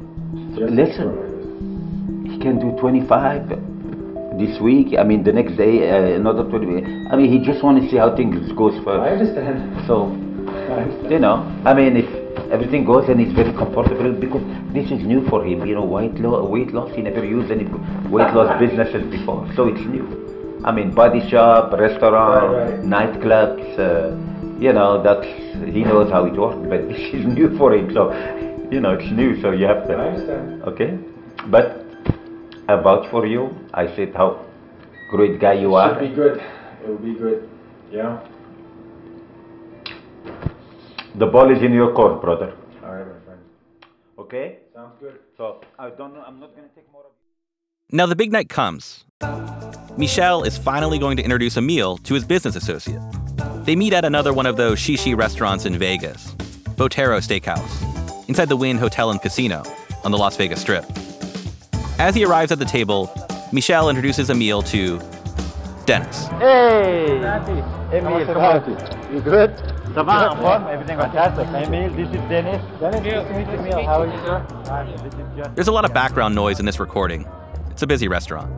Listen. 0.57 2.25
He 2.29 2.37
can 2.39 2.59
do 2.59 2.75
25 2.79 3.49
this 4.39 4.59
week. 4.59 4.97
I 4.97 5.03
mean, 5.03 5.23
the 5.23 5.31
next 5.31 5.55
day 5.55 5.89
uh, 5.89 6.15
another 6.15 6.43
20. 6.43 7.07
I 7.11 7.15
mean, 7.15 7.31
he 7.31 7.39
just 7.45 7.63
want 7.63 7.81
to 7.81 7.89
see 7.89 7.97
how 7.97 8.15
things 8.15 8.51
goes 8.53 8.73
first. 8.83 9.01
I 9.01 9.11
understand. 9.11 9.85
So, 9.87 10.05
I 10.49 10.81
understand. 10.83 11.11
you 11.11 11.19
know, 11.19 11.35
I 11.65 11.73
mean, 11.73 11.95
if 11.97 12.09
everything 12.51 12.83
goes 12.85 13.07
and 13.09 13.19
he's 13.19 13.33
very 13.33 13.53
comfortable 13.53 14.11
because 14.13 14.43
this 14.73 14.89
is 14.91 15.05
new 15.05 15.27
for 15.29 15.45
him. 15.45 15.65
You 15.65 15.75
know, 15.75 15.85
weight, 15.85 16.15
lo- 16.15 16.43
weight 16.49 16.73
loss. 16.73 16.93
He 16.95 17.01
never 17.01 17.23
used 17.23 17.51
any 17.51 17.65
weight 18.09 18.33
loss 18.33 18.59
businesses 18.63 19.03
before, 19.11 19.47
so 19.55 19.67
it's 19.67 19.81
new. 19.81 20.05
I 20.65 20.71
mean, 20.71 20.93
body 20.93 21.21
shop, 21.29 21.71
restaurant, 21.73 22.51
Right, 22.51 22.69
right. 22.71 22.81
nightclubs. 22.81 23.77
Uh, 23.79 24.36
you 24.59 24.73
know, 24.73 25.01
that's 25.01 25.25
he 25.75 25.83
knows 25.83 26.11
how 26.11 26.25
it 26.25 26.33
works, 26.33 26.57
but 26.69 26.87
this 26.89 26.99
is 27.13 27.25
new 27.25 27.57
for 27.57 27.73
him. 27.73 27.93
So, 27.93 28.11
you 28.71 28.79
know, 28.79 28.93
it's 28.93 29.11
new. 29.11 29.41
So 29.41 29.51
you 29.51 29.65
have 29.65 29.83
I 29.83 29.87
to. 29.87 29.97
understand. 29.99 30.63
Okay, 30.63 30.97
but 31.47 31.83
I 32.67 32.75
vouch 32.81 33.09
for 33.11 33.25
you. 33.25 33.55
I 33.73 33.87
said 33.95 34.13
how 34.15 34.45
great 35.09 35.39
guy 35.39 35.53
you 35.53 35.75
It 35.75 35.79
are. 35.79 35.99
should 35.99 36.09
be 36.09 36.15
good. 36.15 36.37
It 36.83 36.87
will 36.89 36.97
be 36.97 37.13
good. 37.13 37.49
Yeah. 37.91 38.19
The 41.15 41.25
ball 41.25 41.49
is 41.55 41.63
in 41.63 41.73
your 41.73 41.93
court, 41.93 42.21
brother. 42.21 42.53
All 42.83 42.93
right, 42.93 43.07
my 43.07 43.19
friend. 43.25 43.39
Okay. 44.19 44.59
Sounds 44.73 44.93
good. 44.99 45.19
So 45.37 45.61
I 45.79 45.89
don't 45.89 46.13
know. 46.13 46.23
I'm 46.25 46.39
not 46.39 46.55
gonna 46.55 46.67
take 46.75 46.91
more 46.91 47.01
of. 47.01 47.11
Now 47.91 48.05
the 48.05 48.15
big 48.15 48.31
night 48.31 48.49
comes. 48.49 49.05
Michel 49.97 50.43
is 50.43 50.57
finally 50.57 50.99
going 50.99 51.17
to 51.17 51.23
introduce 51.23 51.57
Emile 51.57 51.97
to 51.99 52.13
his 52.13 52.23
business 52.23 52.55
associate. 52.55 53.01
They 53.67 53.75
meet 53.75 53.91
at 53.91 54.05
another 54.05 54.31
one 54.31 54.45
of 54.45 54.55
those 54.55 54.79
shishi 54.79 55.13
restaurants 55.13 55.65
in 55.65 55.77
Vegas, 55.77 56.31
Botero 56.77 57.19
Steakhouse, 57.19 58.29
inside 58.29 58.47
the 58.47 58.55
Wynn 58.55 58.77
Hotel 58.77 59.11
and 59.11 59.21
Casino 59.21 59.61
on 60.05 60.11
the 60.11 60.17
Las 60.17 60.37
Vegas 60.37 60.61
Strip. 60.61 60.85
As 61.99 62.15
he 62.15 62.23
arrives 62.23 62.53
at 62.53 62.59
the 62.59 62.65
table, 62.65 63.11
Michelle 63.51 63.89
introduces 63.89 64.29
Emile 64.29 64.61
to 64.61 65.01
Dennis. 65.85 66.27
Hey! 66.39 67.17
Emile, 67.91 68.25
come 68.25 68.37
on. 68.37 69.13
You 69.13 69.19
good? 69.19 69.53
Ça 69.93 70.05
va. 70.05 70.71
Everything 70.71 70.97
fantastic. 70.97 71.45
Emile, 71.49 71.89
this 71.89 72.07
is 72.07 72.29
Dennis. 72.29 72.63
Dennis, 72.79 73.03
nice 73.03 73.27
to 73.27 73.33
meet 73.33 73.47
you, 73.47 73.59
Emile. 73.59 73.85
How 73.85 74.01
are 74.01 74.07
you, 74.07 74.17
sir? 74.25 74.47
Hi, 74.67 74.85
this 74.85 75.13
is 75.13 75.19
Justin. 75.35 75.55
There's 75.55 75.67
a 75.67 75.73
lot 75.73 75.83
of 75.83 75.93
background 75.93 76.35
noise 76.35 76.61
in 76.61 76.65
this 76.65 76.79
recording. 76.79 77.27
It's 77.71 77.81
a 77.81 77.87
busy 77.87 78.07
restaurant. 78.07 78.49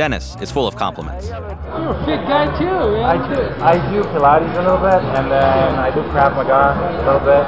Dennis 0.00 0.34
is 0.40 0.50
full 0.50 0.66
of 0.66 0.76
compliments. 0.76 1.28
You're 1.28 1.36
a 1.36 2.04
fit 2.06 2.26
guy, 2.26 2.46
too. 2.58 3.04
I 3.04 3.16
do, 3.28 3.40
I 3.62 3.92
do 3.92 4.02
Pilates 4.04 4.56
a 4.56 4.62
little 4.62 4.78
bit, 4.78 5.04
and 5.14 5.30
then 5.30 5.74
I 5.74 5.94
do 5.94 6.00
Krav 6.04 6.36
Maga 6.36 6.72
a 6.72 7.04
little 7.04 7.20
bit. 7.20 7.44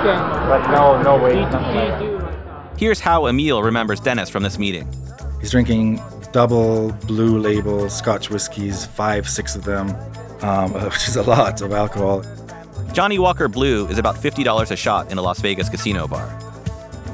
Okay. 0.00 0.18
But 0.48 0.72
no, 0.72 1.00
no 1.02 1.22
weight. 1.22 1.48
nothing 1.52 1.76
like 1.76 2.00
that. 2.00 2.74
Here's 2.76 2.98
how 2.98 3.28
Emil 3.28 3.62
remembers 3.62 4.00
Dennis 4.00 4.28
from 4.28 4.42
this 4.42 4.58
meeting. 4.58 4.88
He's 5.40 5.52
drinking 5.52 6.02
double 6.32 6.90
blue 7.06 7.38
label 7.38 7.88
Scotch 7.88 8.28
whiskeys, 8.28 8.86
five, 8.86 9.28
six 9.28 9.54
of 9.54 9.62
them, 9.62 9.94
um, 10.42 10.72
which 10.90 11.06
is 11.06 11.14
a 11.14 11.22
lot 11.22 11.62
of 11.62 11.70
alcohol. 11.70 12.24
Johnnie 12.92 13.20
Walker 13.20 13.46
Blue 13.46 13.86
is 13.86 13.98
about 13.98 14.16
$50 14.16 14.72
a 14.72 14.74
shot 14.74 15.12
in 15.12 15.18
a 15.18 15.22
Las 15.22 15.40
Vegas 15.40 15.68
casino 15.68 16.08
bar. 16.08 16.26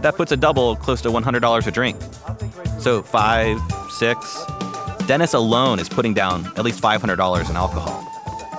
That 0.00 0.16
puts 0.16 0.32
a 0.32 0.38
double 0.38 0.74
close 0.76 1.02
to 1.02 1.10
$100 1.10 1.66
a 1.66 1.70
drink. 1.70 2.00
So 2.78 3.02
five, 3.02 3.60
six. 3.90 4.46
Dennis 5.10 5.34
alone 5.34 5.80
is 5.80 5.88
putting 5.88 6.14
down 6.14 6.46
at 6.56 6.62
least 6.62 6.80
$500 6.80 7.50
in 7.50 7.56
alcohol. 7.56 8.08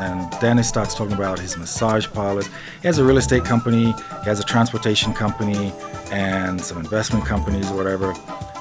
And 0.02 0.30
Dennis 0.42 0.68
starts 0.68 0.94
talking 0.94 1.14
about 1.14 1.40
his 1.40 1.56
massage 1.56 2.08
parlors. 2.08 2.48
He 2.82 2.88
has 2.88 2.98
a 2.98 3.06
real 3.06 3.16
estate 3.16 3.46
company, 3.46 3.94
he 3.94 4.26
has 4.26 4.42
a 4.42 4.44
transportation 4.44 5.14
company, 5.14 5.72
and 6.12 6.60
some 6.60 6.78
investment 6.78 7.26
companies 7.26 7.72
or 7.72 7.78
whatever. 7.78 8.14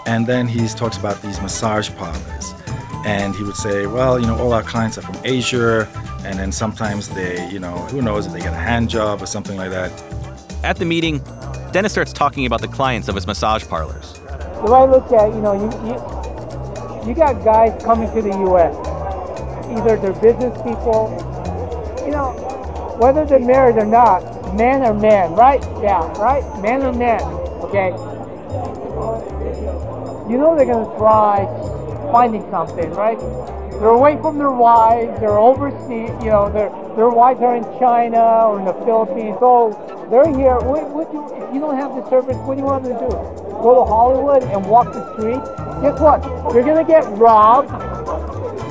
And 0.06 0.24
then 0.24 0.46
he 0.46 0.68
talks 0.68 0.98
about 0.98 1.20
these 1.20 1.40
massage 1.40 1.90
parlors. 1.96 2.54
And 3.04 3.34
he 3.34 3.42
would 3.42 3.56
say, 3.56 3.88
well, 3.88 4.20
you 4.20 4.26
know, 4.28 4.38
all 4.38 4.52
our 4.52 4.62
clients 4.62 4.96
are 4.96 5.02
from 5.02 5.16
Asia, 5.24 5.88
and 6.24 6.38
then 6.38 6.52
sometimes 6.52 7.08
they, 7.08 7.50
you 7.50 7.58
know, 7.58 7.76
who 7.86 8.02
knows 8.02 8.24
if 8.24 8.32
they 8.32 8.38
get 8.38 8.52
a 8.52 8.56
hand 8.56 8.88
job 8.88 9.20
or 9.20 9.26
something 9.26 9.56
like 9.56 9.70
that. 9.70 9.90
At 10.62 10.76
the 10.76 10.84
meeting, 10.84 11.24
Dennis 11.72 11.90
starts 11.90 12.12
talking 12.12 12.46
about 12.46 12.60
the 12.60 12.68
clients 12.68 13.08
of 13.08 13.16
his 13.16 13.26
massage 13.26 13.66
parlors. 13.66 14.12
The 14.12 14.70
way 14.70 14.78
I 14.78 14.84
look 14.84 15.10
at, 15.10 15.34
you 15.34 15.40
know, 15.40 15.54
you, 15.54 15.88
you, 15.88 16.19
you 17.06 17.14
got 17.14 17.44
guys 17.44 17.82
coming 17.82 18.08
to 18.14 18.22
the 18.22 18.30
U.S. 18.50 18.76
Either 19.70 19.96
they're 19.96 20.12
business 20.20 20.56
people, 20.62 21.08
you 22.04 22.10
know, 22.10 22.32
whether 22.98 23.24
they're 23.24 23.38
married 23.38 23.76
or 23.76 23.86
not, 23.86 24.22
man 24.54 24.82
or 24.82 24.94
man, 24.94 25.32
right? 25.34 25.62
Yeah, 25.82 26.06
right? 26.18 26.44
Man 26.60 26.82
or 26.82 26.92
man, 26.92 27.22
okay? 27.64 27.90
You 30.30 30.38
know 30.38 30.54
they're 30.56 30.66
gonna 30.66 30.96
try 30.96 31.46
finding 32.12 32.48
something, 32.50 32.90
right? 32.90 33.18
They're 33.80 33.88
away 33.88 34.20
from 34.20 34.36
their 34.36 34.50
wives, 34.50 35.18
they're 35.20 35.38
overseas, 35.38 36.12
you 36.22 36.28
know, 36.28 36.52
their 36.52 36.68
their 36.96 37.08
wives 37.08 37.40
are 37.40 37.56
in 37.56 37.64
China 37.78 38.20
or 38.46 38.58
in 38.58 38.66
the 38.66 38.74
Philippines. 38.84 39.36
So 39.40 39.72
they're 40.10 40.28
here. 40.36 40.58
What, 40.58 40.90
what 40.90 41.12
you, 41.14 41.24
if 41.32 41.54
you 41.54 41.60
don't 41.60 41.76
have 41.76 41.94
the 41.96 42.06
service, 42.10 42.36
what 42.44 42.56
do 42.56 42.60
you 42.60 42.66
want 42.66 42.84
them 42.84 42.92
to 42.92 43.00
do? 43.00 43.08
Go 43.08 43.80
to 43.80 43.84
Hollywood 43.88 44.42
and 44.42 44.66
walk 44.68 44.92
the 44.92 45.00
street? 45.14 45.40
Guess 45.80 45.98
what? 45.98 46.22
You're 46.52 46.62
gonna 46.62 46.84
get 46.84 47.08
robbed, 47.16 47.70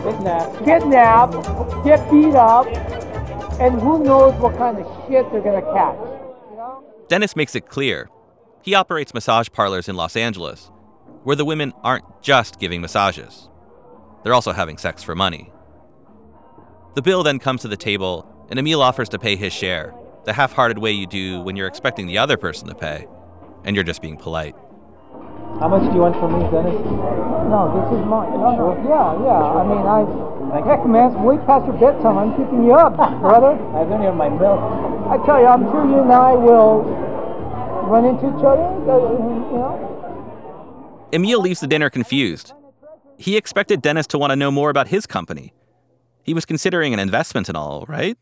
kidnapped, 0.04 0.64
kidnapped, 0.64 1.34
get 1.84 2.12
beat 2.12 2.36
up, 2.36 2.68
and 3.60 3.82
who 3.82 4.04
knows 4.04 4.40
what 4.40 4.56
kind 4.58 4.78
of 4.78 4.86
shit 5.08 5.26
they're 5.32 5.42
gonna 5.42 5.66
catch. 5.74 5.98
Dennis 7.08 7.36
makes 7.36 7.56
it 7.56 7.68
clear 7.68 8.10
he 8.62 8.76
operates 8.76 9.14
massage 9.14 9.48
parlors 9.52 9.90
in 9.90 9.96
Los 9.96 10.16
Angeles, 10.16 10.70
where 11.24 11.36
the 11.36 11.46
women 11.46 11.74
aren't 11.84 12.22
just 12.22 12.60
giving 12.60 12.82
massages, 12.82 13.50
they're 14.24 14.34
also 14.34 14.52
having 14.52 14.78
sex 14.78 15.04
for 15.04 15.16
money. 15.16 15.52
The 16.96 17.02
bill 17.02 17.24
then 17.24 17.40
comes 17.40 17.62
to 17.62 17.68
the 17.68 17.78
table, 17.78 18.28
and 18.50 18.60
Emil 18.60 18.82
offers 18.82 19.10
to 19.10 19.20
pay 19.20 19.36
his 19.36 19.54
share, 19.54 19.94
the 20.26 20.34
half 20.34 20.54
hearted 20.54 20.80
way 20.80 20.92
you 20.92 21.08
do 21.08 21.42
when 21.42 21.56
you're 21.56 21.68
expecting 21.68 22.08
the 22.08 22.18
other 22.18 22.38
person 22.38 22.68
to 22.68 22.76
pay, 22.76 23.08
and 23.64 23.76
you're 23.76 23.86
just 23.86 24.02
being 24.02 24.18
polite. 24.18 24.56
How 25.60 25.68
much 25.68 25.84
do 25.90 25.94
you 25.94 26.02
want 26.02 26.16
from 26.16 26.40
me, 26.40 26.46
Dennis? 26.52 26.80
No, 27.52 27.68
this 27.76 28.00
is 28.00 28.06
mine. 28.06 28.32
Oh, 28.32 28.40
no, 28.40 28.56
no, 28.56 28.68
yeah, 28.88 29.12
yeah. 29.26 29.60
I 29.60 29.64
mean, 29.68 29.84
I. 29.84 30.06
Heck, 30.66 30.86
man, 30.86 31.12
it's 31.12 31.20
way 31.20 31.38
past 31.46 31.66
your 31.68 31.78
bedtime. 31.78 32.18
I'm 32.18 32.32
keeping 32.38 32.64
you 32.64 32.74
up, 32.74 32.96
brother. 33.22 33.54
I 33.54 33.84
was 33.84 33.92
only 33.92 34.08
on 34.08 34.18
my 34.18 34.30
milk. 34.30 34.60
I 35.10 35.18
tell 35.26 35.40
you, 35.42 35.48
I'm 35.48 35.64
sure 35.70 35.86
you 35.86 36.02
and 36.02 36.12
I 36.12 36.34
will 36.34 36.84
run 37.90 38.06
into 38.06 38.30
each 38.30 38.44
other. 38.44 38.66
You 38.86 38.96
know. 39.60 41.10
Emil 41.12 41.42
leaves 41.42 41.60
the 41.60 41.68
dinner 41.68 41.90
confused. 41.90 42.54
He 43.20 43.36
expected 43.36 43.82
Dennis 43.82 44.08
to 44.08 44.18
want 44.18 44.32
to 44.32 44.38
know 44.38 44.50
more 44.50 44.70
about 44.70 44.88
his 44.88 45.06
company. 45.06 45.54
He 46.24 46.34
was 46.34 46.46
considering 46.46 46.94
an 46.94 47.00
investment 47.00 47.50
and 47.50 47.58
all, 47.58 47.86
right? 47.90 48.18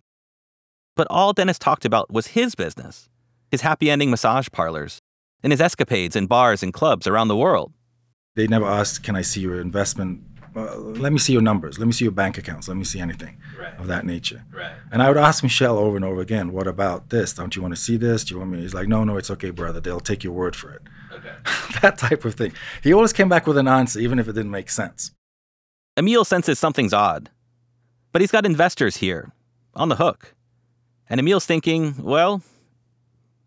But 0.95 1.05
all 1.11 1.33
Dennis 1.33 1.59
talked 1.59 1.85
about 1.85 2.11
was 2.11 2.27
his 2.27 2.55
business, 2.55 3.07
his 3.51 3.61
happy 3.61 3.91
ending 3.91 4.09
massage 4.09 4.47
parlors, 4.51 4.99
and 5.43 5.53
his 5.53 5.61
escapades 5.61 6.15
in 6.15 6.25
bars 6.25 6.63
and 6.63 6.73
clubs 6.73 7.05
around 7.05 7.27
the 7.27 7.37
world. 7.37 7.73
They 8.35 8.47
never 8.47 8.65
asked, 8.65 9.03
"Can 9.03 9.15
I 9.15 9.21
see 9.21 9.41
your 9.41 9.61
investment? 9.61 10.23
Uh, 10.55 10.75
let 10.77 11.11
me 11.11 11.19
see 11.19 11.33
your 11.33 11.41
numbers. 11.41 11.79
Let 11.79 11.85
me 11.85 11.91
see 11.93 12.05
your 12.05 12.11
bank 12.11 12.37
accounts. 12.37 12.67
Let 12.67 12.77
me 12.77 12.83
see 12.83 12.99
anything 12.99 13.37
of 13.77 13.87
that 13.87 14.05
nature." 14.05 14.43
Right. 14.51 14.71
And 14.91 15.01
I 15.01 15.09
would 15.09 15.17
ask 15.17 15.43
Michelle 15.43 15.77
over 15.77 15.95
and 15.95 16.05
over 16.05 16.21
again, 16.21 16.51
"What 16.51 16.67
about 16.67 17.09
this? 17.09 17.33
Don't 17.33 17.55
you 17.55 17.61
want 17.61 17.75
to 17.75 17.81
see 17.81 17.97
this? 17.97 18.23
Do 18.23 18.33
you 18.33 18.39
want 18.39 18.51
me?" 18.51 18.61
He's 18.61 18.73
like, 18.73 18.87
"No, 18.87 19.03
no, 19.03 19.17
it's 19.17 19.31
okay, 19.31 19.49
brother. 19.49 19.79
They'll 19.79 19.99
take 19.99 20.23
your 20.23 20.33
word 20.33 20.55
for 20.55 20.71
it." 20.71 20.81
Okay. 21.13 21.33
that 21.81 21.97
type 21.97 22.25
of 22.25 22.35
thing. 22.35 22.53
He 22.83 22.93
always 22.93 23.13
came 23.13 23.29
back 23.29 23.47
with 23.47 23.57
an 23.57 23.67
answer, 23.67 23.99
even 23.99 24.19
if 24.19 24.27
it 24.27 24.33
didn't 24.33 24.51
make 24.51 24.69
sense. 24.69 25.11
Emil 25.97 26.23
senses 26.23 26.59
something's 26.59 26.93
odd. 26.93 27.29
But 28.11 28.21
he's 28.21 28.31
got 28.31 28.45
investors 28.45 28.97
here, 28.97 29.31
on 29.73 29.89
the 29.89 29.95
hook. 29.95 30.35
And 31.09 31.19
Emil's 31.19 31.45
thinking, 31.45 31.95
well, 31.99 32.41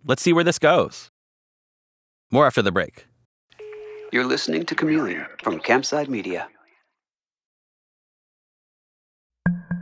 let's 0.04 0.22
see 0.22 0.32
where 0.32 0.44
this 0.44 0.58
goes. 0.58 1.10
More 2.30 2.46
after 2.46 2.62
the 2.62 2.72
break. 2.72 3.06
You're 4.12 4.24
listening 4.24 4.64
to 4.66 4.74
Chameleon 4.74 5.26
from 5.42 5.60
Campside 5.60 6.08
Media. 6.08 6.48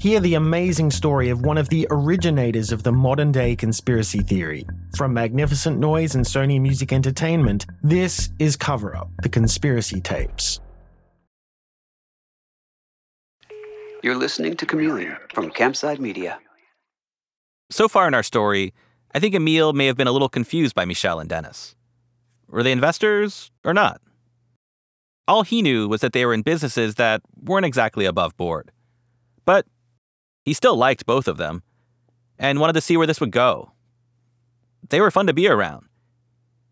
Hear 0.00 0.20
the 0.20 0.34
amazing 0.34 0.92
story 0.92 1.28
of 1.28 1.44
one 1.44 1.58
of 1.58 1.70
the 1.70 1.84
originators 1.90 2.70
of 2.70 2.84
the 2.84 2.92
modern 2.92 3.32
day 3.32 3.56
conspiracy 3.56 4.20
theory. 4.20 4.64
From 4.96 5.12
Magnificent 5.12 5.80
Noise 5.80 6.14
and 6.14 6.24
Sony 6.24 6.60
Music 6.60 6.92
Entertainment, 6.92 7.66
this 7.82 8.30
is 8.38 8.54
Cover 8.56 8.96
Up, 8.96 9.10
the 9.22 9.28
conspiracy 9.28 10.00
tapes. 10.00 10.60
You're 14.04 14.14
listening 14.14 14.56
to 14.58 14.66
Chameleon 14.66 15.16
from 15.34 15.50
Campside 15.50 15.98
Media. 15.98 16.38
So 17.68 17.88
far 17.88 18.06
in 18.06 18.14
our 18.14 18.22
story, 18.22 18.72
I 19.16 19.18
think 19.18 19.34
Emil 19.34 19.72
may 19.72 19.86
have 19.86 19.96
been 19.96 20.06
a 20.06 20.12
little 20.12 20.28
confused 20.28 20.76
by 20.76 20.84
Michelle 20.84 21.18
and 21.18 21.28
Dennis. 21.28 21.74
Were 22.46 22.62
they 22.62 22.70
investors 22.70 23.50
or 23.64 23.74
not? 23.74 24.00
All 25.26 25.42
he 25.42 25.60
knew 25.60 25.88
was 25.88 26.02
that 26.02 26.12
they 26.12 26.24
were 26.24 26.34
in 26.34 26.42
businesses 26.42 26.94
that 26.94 27.20
weren't 27.42 27.66
exactly 27.66 28.04
above 28.04 28.36
board. 28.36 28.70
But 29.44 29.66
he 30.48 30.54
still 30.54 30.76
liked 30.76 31.04
both 31.04 31.28
of 31.28 31.36
them 31.36 31.62
and 32.38 32.58
wanted 32.58 32.72
to 32.72 32.80
see 32.80 32.96
where 32.96 33.06
this 33.06 33.20
would 33.20 33.30
go. 33.30 33.72
They 34.88 34.98
were 34.98 35.10
fun 35.10 35.26
to 35.26 35.34
be 35.34 35.46
around. 35.46 35.86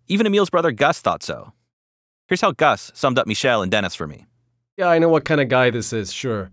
Even 0.09 0.27
Emil's 0.27 0.49
brother 0.49 0.73
Gus 0.73 1.01
thought 1.01 1.23
so. 1.23 1.53
Here's 2.27 2.41
how 2.41 2.53
Gus 2.53 2.91
summed 2.95 3.19
up 3.19 3.27
Michelle 3.27 3.61
and 3.61 3.71
Dennis 3.71 3.95
for 3.95 4.07
me. 4.07 4.25
Yeah, 4.79 4.89
I 4.89 4.99
know 4.99 5.11
what 5.11 5.27
kind 5.27 5.43
of 5.43 5.51
guy 5.51 5.69
this 5.69 5.93
is, 5.93 6.11
sure. 6.11 6.51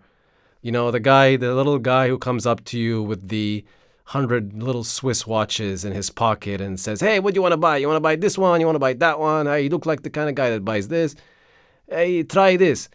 You 0.62 0.74
know, 0.74 0.92
the 0.92 1.00
guy, 1.00 1.38
the 1.38 1.56
little 1.56 1.80
guy 1.80 2.10
who 2.10 2.18
comes 2.18 2.46
up 2.46 2.66
to 2.66 2.78
you 2.78 3.02
with 3.02 3.30
the 3.30 3.64
hundred 4.04 4.62
little 4.62 4.84
Swiss 4.84 5.26
watches 5.26 5.86
in 5.86 5.94
his 5.94 6.10
pocket 6.10 6.60
and 6.60 6.78
says, 6.78 7.00
Hey, 7.00 7.22
what 7.22 7.34
do 7.34 7.38
you 7.38 7.42
want 7.42 7.54
to 7.54 7.58
buy? 7.58 7.78
You 7.78 7.88
want 7.88 7.96
to 7.96 8.02
buy 8.02 8.18
this 8.18 8.38
one? 8.38 8.60
You 8.60 8.66
want 8.66 8.76
to 8.76 8.80
buy 8.80 8.96
that 8.96 9.18
one? 9.18 9.46
Hey, 9.46 9.62
you 9.62 9.70
look 9.70 9.86
like 9.86 10.04
the 10.04 10.10
kind 10.10 10.28
of 10.28 10.36
guy 10.36 10.50
that 10.50 10.66
buys 10.66 10.90
this. 10.90 11.16
Hey, 11.88 12.24
try 12.24 12.58
this. 12.58 12.90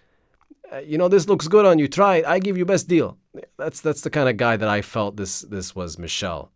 Uh, 0.70 0.80
you 0.80 0.98
know, 0.98 1.08
this 1.08 1.28
looks 1.28 1.48
good 1.48 1.64
on 1.64 1.78
you. 1.78 1.88
Try 1.88 2.16
it. 2.16 2.26
I 2.26 2.40
give 2.40 2.58
you 2.58 2.66
best 2.66 2.88
deal. 2.88 3.16
That's 3.56 3.80
that's 3.80 4.00
the 4.02 4.10
kind 4.10 4.28
of 4.28 4.36
guy 4.36 4.56
that 4.56 4.68
I 4.68 4.82
felt 4.82 5.16
this 5.16 5.40
this 5.42 5.74
was 5.74 5.98
Michelle. 5.98 6.50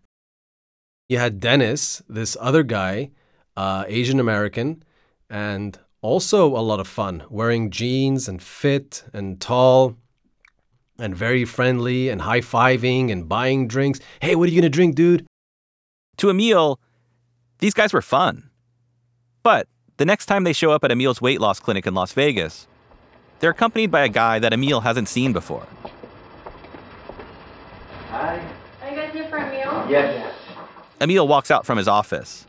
You 1.09 1.19
had 1.19 1.41
Dennis, 1.41 2.03
this 2.09 2.37
other 2.41 2.63
guy, 2.63 3.11
uh, 3.57 3.85
Asian 3.87 4.19
American, 4.19 4.83
and 5.29 5.79
also 6.01 6.47
a 6.47 6.61
lot 6.61 6.81
of 6.81 6.89
fun, 6.89 7.25
wearing 7.29 7.71
jeans 7.71 8.29
and 8.29 8.43
fit 8.43 9.05
and 9.13 9.41
tall 9.41 9.97
and 10.99 11.15
very 11.15 11.45
friendly 11.45 12.09
and 12.09 12.23
high 12.23 12.41
fiving 12.41 13.11
and 13.11 13.29
buying 13.29 13.67
drinks. 13.67 14.01
Hey, 14.21 14.35
what 14.35 14.49
are 14.49 14.53
you 14.53 14.61
going 14.61 14.71
to 14.71 14.77
drink, 14.77 14.95
dude? 14.95 15.27
To 16.19 16.31
Emil, 16.31 16.79
these 17.59 17.75
guys 17.75 17.93
were 17.93 18.03
fun. 18.03 18.51
But 19.43 19.67
the 19.97 20.05
next 20.05 20.27
time 20.27 20.45
they 20.45 20.53
show 20.53 20.71
up 20.71 20.85
at 20.85 20.91
Emil's 20.91 21.21
weight 21.21 21.41
loss 21.41 21.59
clinic 21.61 21.87
in 21.87 21.95
Las 21.95 22.13
Vegas, 22.13 22.67
they're 23.41 23.51
accompanied 23.51 23.91
by 23.91 24.03
a 24.05 24.09
guy 24.09 24.39
that 24.39 24.53
Emil 24.53 24.81
hasn't 24.81 25.09
seen 25.09 25.33
before. 25.33 25.67
Hi. 28.11 28.41
Are 28.83 28.91
you 28.91 28.97
guys 28.97 29.13
here 29.13 29.29
for 29.29 29.39
a 29.39 29.51
meal? 29.51 29.72
Yes. 29.89 30.35
Emil 31.01 31.27
walks 31.27 31.51
out 31.51 31.67
from 31.67 31.79
his 31.79 31.89
office. 31.89 32.47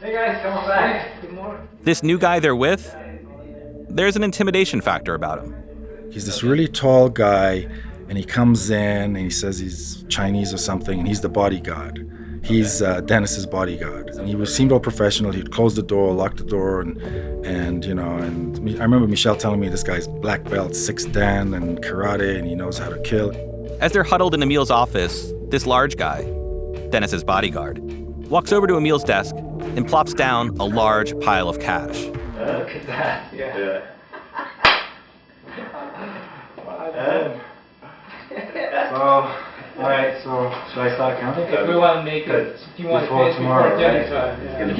Hey 0.00 0.12
guys, 0.12 0.40
come 0.42 0.56
on 0.56 0.68
back. 0.68 1.20
Good 1.20 1.32
morning. 1.32 1.68
This 1.82 2.02
new 2.02 2.18
guy 2.18 2.38
they're 2.38 2.54
with, 2.54 2.94
there's 3.88 4.16
an 4.16 4.22
intimidation 4.22 4.80
factor 4.80 5.14
about 5.14 5.40
him. 5.40 5.54
He's 6.12 6.24
this 6.24 6.42
really 6.42 6.68
tall 6.68 7.08
guy, 7.08 7.68
and 8.08 8.16
he 8.16 8.24
comes 8.24 8.70
in 8.70 9.16
and 9.16 9.16
he 9.16 9.30
says 9.30 9.58
he's 9.58 10.04
Chinese 10.08 10.54
or 10.54 10.58
something, 10.58 10.98
and 10.98 11.08
he's 11.08 11.20
the 11.20 11.28
bodyguard. 11.28 12.40
He's 12.44 12.80
uh, 12.80 13.00
Dennis's 13.00 13.44
bodyguard, 13.46 14.10
and 14.10 14.28
he 14.28 14.36
was, 14.36 14.54
seemed 14.54 14.70
all 14.70 14.78
professional. 14.78 15.32
He'd 15.32 15.50
close 15.50 15.74
the 15.74 15.82
door, 15.82 16.14
lock 16.14 16.36
the 16.36 16.44
door, 16.44 16.80
and 16.80 16.96
and 17.44 17.84
you 17.84 17.94
know, 17.94 18.16
and 18.16 18.56
I 18.78 18.82
remember 18.84 19.08
Michelle 19.08 19.36
telling 19.36 19.58
me 19.58 19.68
this 19.68 19.82
guy's 19.82 20.06
black 20.06 20.44
belt, 20.44 20.76
six 20.76 21.04
dan, 21.04 21.52
and 21.54 21.82
karate, 21.82 22.38
and 22.38 22.46
he 22.46 22.54
knows 22.54 22.78
how 22.78 22.88
to 22.88 22.98
kill. 23.02 23.32
As 23.80 23.90
they're 23.92 24.04
huddled 24.04 24.34
in 24.34 24.42
Emil's 24.42 24.70
office, 24.70 25.32
this 25.48 25.66
large 25.66 25.96
guy, 25.96 26.22
Dennis's 26.90 27.22
bodyguard, 27.22 27.78
walks 28.30 28.52
over 28.52 28.66
to 28.66 28.76
Emil's 28.76 29.04
desk 29.04 29.34
and 29.36 29.86
plops 29.86 30.14
down 30.14 30.56
a 30.58 30.64
large 30.64 31.18
pile 31.20 31.48
of 31.48 31.60
cash. 31.60 32.04
Look 32.06 32.68
at 32.70 32.86
that. 32.86 33.34
Yeah. 33.34 33.58
yeah. 33.58 33.94
Wow. 36.64 37.40
so, 38.90 39.82
all 39.82 39.88
right. 39.88 40.22
So, 40.22 40.50
should 40.72 40.80
I 40.80 40.94
start 40.94 41.20
counting? 41.20 41.44
If 41.48 41.68
we 41.68 41.76
want 41.76 41.98
to 41.98 42.04
make 42.04 42.26
it, 42.26 42.56
if 42.74 42.80
you 42.80 42.88
want 42.88 43.08
to 43.08 43.10
pay 43.10 43.34
tomorrow, 43.34 43.76
before 43.76 43.88
right? 43.88 44.08
time, 44.08 44.44
yeah. 44.44 44.58
to 44.58 44.74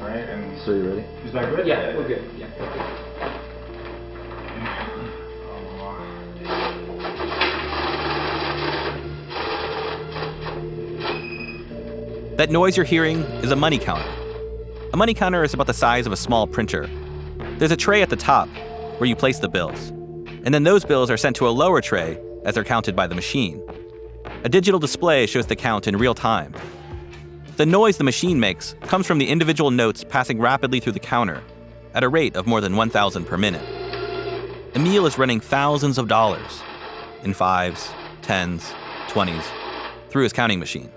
right? 0.00 0.64
So 0.64 0.72
you 0.72 0.88
ready? 0.88 1.02
Is 1.26 1.32
that 1.32 1.54
good? 1.54 1.66
Yeah, 1.66 1.90
yeah. 1.90 1.96
we're 1.96 2.08
good. 2.08 2.30
Yeah. 2.36 3.02
That 12.36 12.50
noise 12.50 12.76
you're 12.76 12.84
hearing 12.84 13.22
is 13.42 13.50
a 13.50 13.56
money 13.56 13.78
counter. 13.78 14.12
A 14.92 14.96
money 14.98 15.14
counter 15.14 15.42
is 15.42 15.54
about 15.54 15.68
the 15.68 15.72
size 15.72 16.06
of 16.06 16.12
a 16.12 16.16
small 16.16 16.46
printer. 16.46 16.86
There's 17.56 17.70
a 17.70 17.78
tray 17.78 18.02
at 18.02 18.10
the 18.10 18.16
top 18.16 18.46
where 18.98 19.08
you 19.08 19.16
place 19.16 19.38
the 19.38 19.48
bills, 19.48 19.88
and 20.44 20.52
then 20.52 20.62
those 20.62 20.84
bills 20.84 21.10
are 21.10 21.16
sent 21.16 21.36
to 21.36 21.48
a 21.48 21.50
lower 21.50 21.80
tray 21.80 22.20
as 22.44 22.54
they're 22.54 22.62
counted 22.62 22.94
by 22.94 23.06
the 23.06 23.14
machine. 23.14 23.62
A 24.44 24.50
digital 24.50 24.78
display 24.78 25.24
shows 25.24 25.46
the 25.46 25.56
count 25.56 25.88
in 25.88 25.96
real 25.96 26.12
time. 26.12 26.54
The 27.56 27.64
noise 27.64 27.96
the 27.96 28.04
machine 28.04 28.38
makes 28.38 28.74
comes 28.82 29.06
from 29.06 29.16
the 29.16 29.28
individual 29.28 29.70
notes 29.70 30.04
passing 30.04 30.38
rapidly 30.38 30.78
through 30.78 30.92
the 30.92 31.00
counter 31.00 31.42
at 31.94 32.04
a 32.04 32.08
rate 32.10 32.36
of 32.36 32.46
more 32.46 32.60
than 32.60 32.76
1,000 32.76 33.24
per 33.24 33.38
minute. 33.38 33.66
Emil 34.74 35.06
is 35.06 35.16
running 35.16 35.40
thousands 35.40 35.96
of 35.96 36.06
dollars 36.06 36.62
in 37.22 37.32
fives, 37.32 37.88
tens, 38.20 38.74
twenties 39.08 39.44
through 40.10 40.24
his 40.24 40.34
counting 40.34 40.58
machine. 40.58 40.90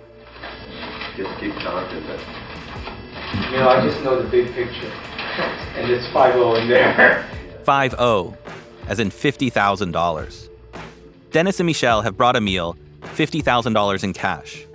Just 1.19 1.37
keep 1.39 1.53
counting 1.55 2.01
that. 2.07 3.51
You 3.51 3.57
know, 3.57 3.67
I 3.67 3.85
just 3.85 4.01
know 4.03 4.21
the 4.21 4.29
big 4.29 4.53
picture, 4.53 4.87
and 5.75 5.91
it's 5.91 6.07
five 6.13 6.33
zero 6.33 6.55
in 6.55 6.69
there. 6.69 7.29
5 7.65 7.91
0, 7.91 8.37
as 8.87 8.99
in 8.99 9.09
$50,000. 9.11 10.49
Dennis 11.31 11.59
and 11.59 11.67
Michelle 11.67 12.01
have 12.01 12.15
brought 12.17 12.35
Emil 12.37 12.75
$50,000 13.01 14.03
in 14.03 14.13
cash, 14.13 14.65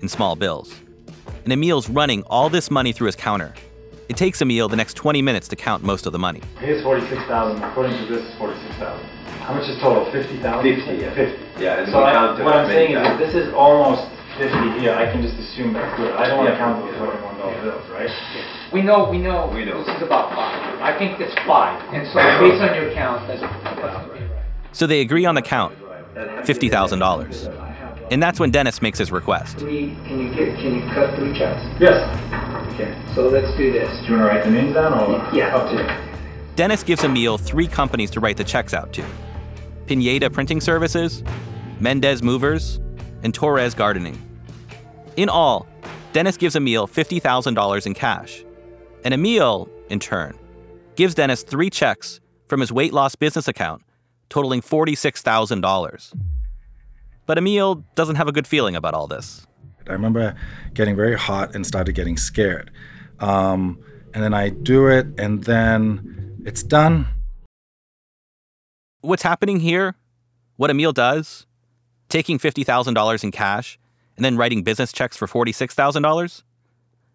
in 0.00 0.08
small 0.08 0.34
bills. 0.36 0.74
And 1.44 1.52
Emil's 1.52 1.88
running 1.90 2.22
all 2.24 2.48
this 2.48 2.70
money 2.70 2.92
through 2.92 3.06
his 3.06 3.14
counter. 3.16 3.54
It 4.08 4.16
takes 4.16 4.40
Emil 4.42 4.68
the 4.68 4.76
next 4.76 4.94
20 4.94 5.20
minutes 5.22 5.46
to 5.48 5.54
count 5.56 5.84
most 5.84 6.06
of 6.06 6.12
the 6.12 6.18
money. 6.18 6.40
Here's 6.58 6.82
forty-six 6.82 7.22
thousand. 7.26 7.62
According 7.62 7.96
to 7.98 8.06
this, 8.12 8.34
forty-six 8.38 8.74
thousand. 8.76 9.06
How 9.42 9.54
much 9.54 9.68
is 9.68 9.78
total? 9.78 10.10
Fifty 10.10 10.38
thousand. 10.38 10.74
50, 10.76 10.94
yeah. 10.96 11.14
Fifty. 11.14 11.62
Yeah, 11.62 11.78
and 11.82 11.92
So 11.92 12.02
I, 12.02 12.42
what 12.42 12.56
I'm 12.56 12.68
saying 12.68 12.92
is, 12.96 12.98
times. 13.02 13.20
if 13.20 13.32
this 13.32 13.46
is 13.46 13.54
almost 13.54 14.08
fifty 14.40 14.80
here, 14.80 14.94
I 14.96 15.12
can 15.12 15.20
just 15.20 15.36
assume 15.36 15.72
that's 15.76 15.92
good. 16.00 16.16
I 16.16 16.26
don't 16.28 16.38
want 16.40 16.48
to 16.48 16.54
Yeah. 16.56 16.64
count 16.64 16.80
those 16.80 16.96
twenty-one 16.96 17.36
dollar 17.38 17.60
bills, 17.62 17.84
right? 17.92 18.10
We 18.72 18.80
know, 18.82 19.04
we 19.10 19.18
know. 19.18 19.50
We 19.52 19.64
know. 19.64 19.84
This 19.84 19.96
is 19.96 20.02
about 20.02 20.32
five. 20.34 20.80
I 20.80 20.96
think 20.98 21.20
it's 21.20 21.34
five, 21.46 21.76
and 21.92 22.06
so 22.08 22.16
based 22.40 22.62
on 22.64 22.74
your 22.74 22.90
count, 22.94 23.28
that's 23.28 23.40
that's 23.42 23.62
gonna 23.76 24.08
be 24.16 24.24
right. 24.24 24.42
So 24.72 24.86
they 24.86 25.00
agree 25.00 25.26
on 25.26 25.34
the 25.34 25.42
count 25.42 25.74
$50,000. 26.44 27.48
And 28.10 28.20
that's 28.22 28.40
when 28.40 28.50
Dennis 28.50 28.82
makes 28.82 28.98
his 28.98 29.12
request. 29.12 29.58
Can 29.58 29.70
you, 29.70 29.94
can 30.06 30.18
you 30.20 30.34
get, 30.34 30.56
can 30.58 30.74
you 30.80 30.80
cut 30.92 31.14
three 31.16 31.32
checks? 31.38 31.62
Yes. 31.78 32.02
Okay, 32.74 32.92
so 33.14 33.28
let's 33.28 33.56
do 33.56 33.70
this. 33.72 33.88
Do 34.06 34.12
you 34.14 34.18
want 34.18 34.30
to 34.30 34.36
write 34.36 34.44
the 34.44 34.50
names 34.50 34.74
down 34.74 34.94
or? 34.94 35.28
Yeah. 35.32 35.54
Up 35.54 35.70
to 35.70 35.76
you. 35.76 35.86
Dennis 36.56 36.82
gives 36.82 37.04
Emil 37.04 37.38
three 37.38 37.68
companies 37.68 38.10
to 38.12 38.20
write 38.20 38.36
the 38.36 38.44
checks 38.44 38.74
out 38.74 38.92
to 38.94 39.04
Pineda 39.86 40.28
Printing 40.30 40.60
Services, 40.60 41.22
Mendez 41.78 42.22
Movers, 42.22 42.80
and 43.22 43.32
Torres 43.32 43.74
Gardening. 43.74 44.18
In 45.20 45.28
all, 45.28 45.66
Dennis 46.14 46.38
gives 46.38 46.56
Emil 46.56 46.88
$50,000 46.88 47.86
in 47.86 47.92
cash. 47.92 48.42
And 49.04 49.12
Emil, 49.12 49.68
in 49.90 50.00
turn, 50.00 50.34
gives 50.96 51.14
Dennis 51.14 51.42
three 51.42 51.68
checks 51.68 52.20
from 52.46 52.60
his 52.60 52.72
weight 52.72 52.94
loss 52.94 53.16
business 53.16 53.46
account, 53.46 53.82
totaling 54.30 54.62
$46,000. 54.62 56.14
But 57.26 57.36
Emil 57.36 57.84
doesn't 57.96 58.16
have 58.16 58.28
a 58.28 58.32
good 58.32 58.46
feeling 58.46 58.74
about 58.74 58.94
all 58.94 59.06
this. 59.06 59.46
I 59.86 59.92
remember 59.92 60.34
getting 60.72 60.96
very 60.96 61.18
hot 61.18 61.54
and 61.54 61.66
started 61.66 61.92
getting 61.92 62.16
scared. 62.16 62.70
Um, 63.18 63.78
and 64.14 64.24
then 64.24 64.32
I 64.32 64.48
do 64.48 64.86
it, 64.86 65.06
and 65.18 65.44
then 65.44 66.40
it's 66.46 66.62
done. 66.62 67.06
What's 69.02 69.22
happening 69.22 69.60
here, 69.60 69.96
what 70.56 70.70
Emil 70.70 70.94
does, 70.94 71.44
taking 72.08 72.38
$50,000 72.38 73.22
in 73.22 73.30
cash 73.32 73.78
and 74.20 74.24
then 74.26 74.36
writing 74.36 74.62
business 74.62 74.92
checks 74.92 75.16
for 75.16 75.26
$46,000, 75.26 76.42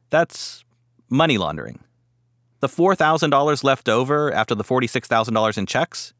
that's 0.09 0.65
money 1.07 1.37
laundering. 1.37 1.83
The 2.61 2.67
$4,000 2.67 3.63
left 3.63 3.87
over 3.87 4.33
after 4.33 4.55
the 4.55 4.63
$46,000 4.63 5.57
in 5.59 5.67
checks, 5.67 6.15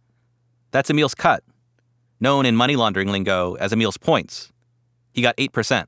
that's 0.69 0.91
Emil's 0.91 1.15
cut, 1.15 1.43
known 2.19 2.45
in 2.45 2.55
money 2.55 2.75
laundering 2.75 3.11
lingo 3.11 3.55
as 3.55 3.73
Emil's 3.73 3.97
points. 3.97 4.53
He 5.11 5.23
got 5.23 5.35
8%. 5.37 5.87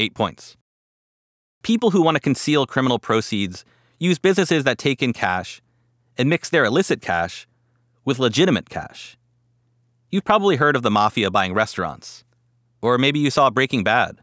Eight 0.00 0.14
points. 0.14 0.56
People 1.62 1.92
who 1.92 2.02
want 2.02 2.16
to 2.16 2.20
conceal 2.20 2.66
criminal 2.66 2.98
proceeds 2.98 3.64
use 4.00 4.18
businesses 4.18 4.64
that 4.64 4.78
take 4.78 5.00
in 5.00 5.12
cash 5.12 5.62
and 6.16 6.28
mix 6.28 6.50
their 6.50 6.64
illicit 6.64 7.00
cash 7.00 7.46
with 8.04 8.18
legitimate 8.18 8.68
cash. 8.68 9.16
You've 10.10 10.24
probably 10.24 10.56
heard 10.56 10.74
of 10.74 10.82
the 10.82 10.90
mafia 10.90 11.30
buying 11.30 11.54
restaurants. 11.54 12.24
Or 12.80 12.98
maybe 12.98 13.18
you 13.18 13.30
saw 13.30 13.50
Breaking 13.50 13.84
Bad. 13.84 14.18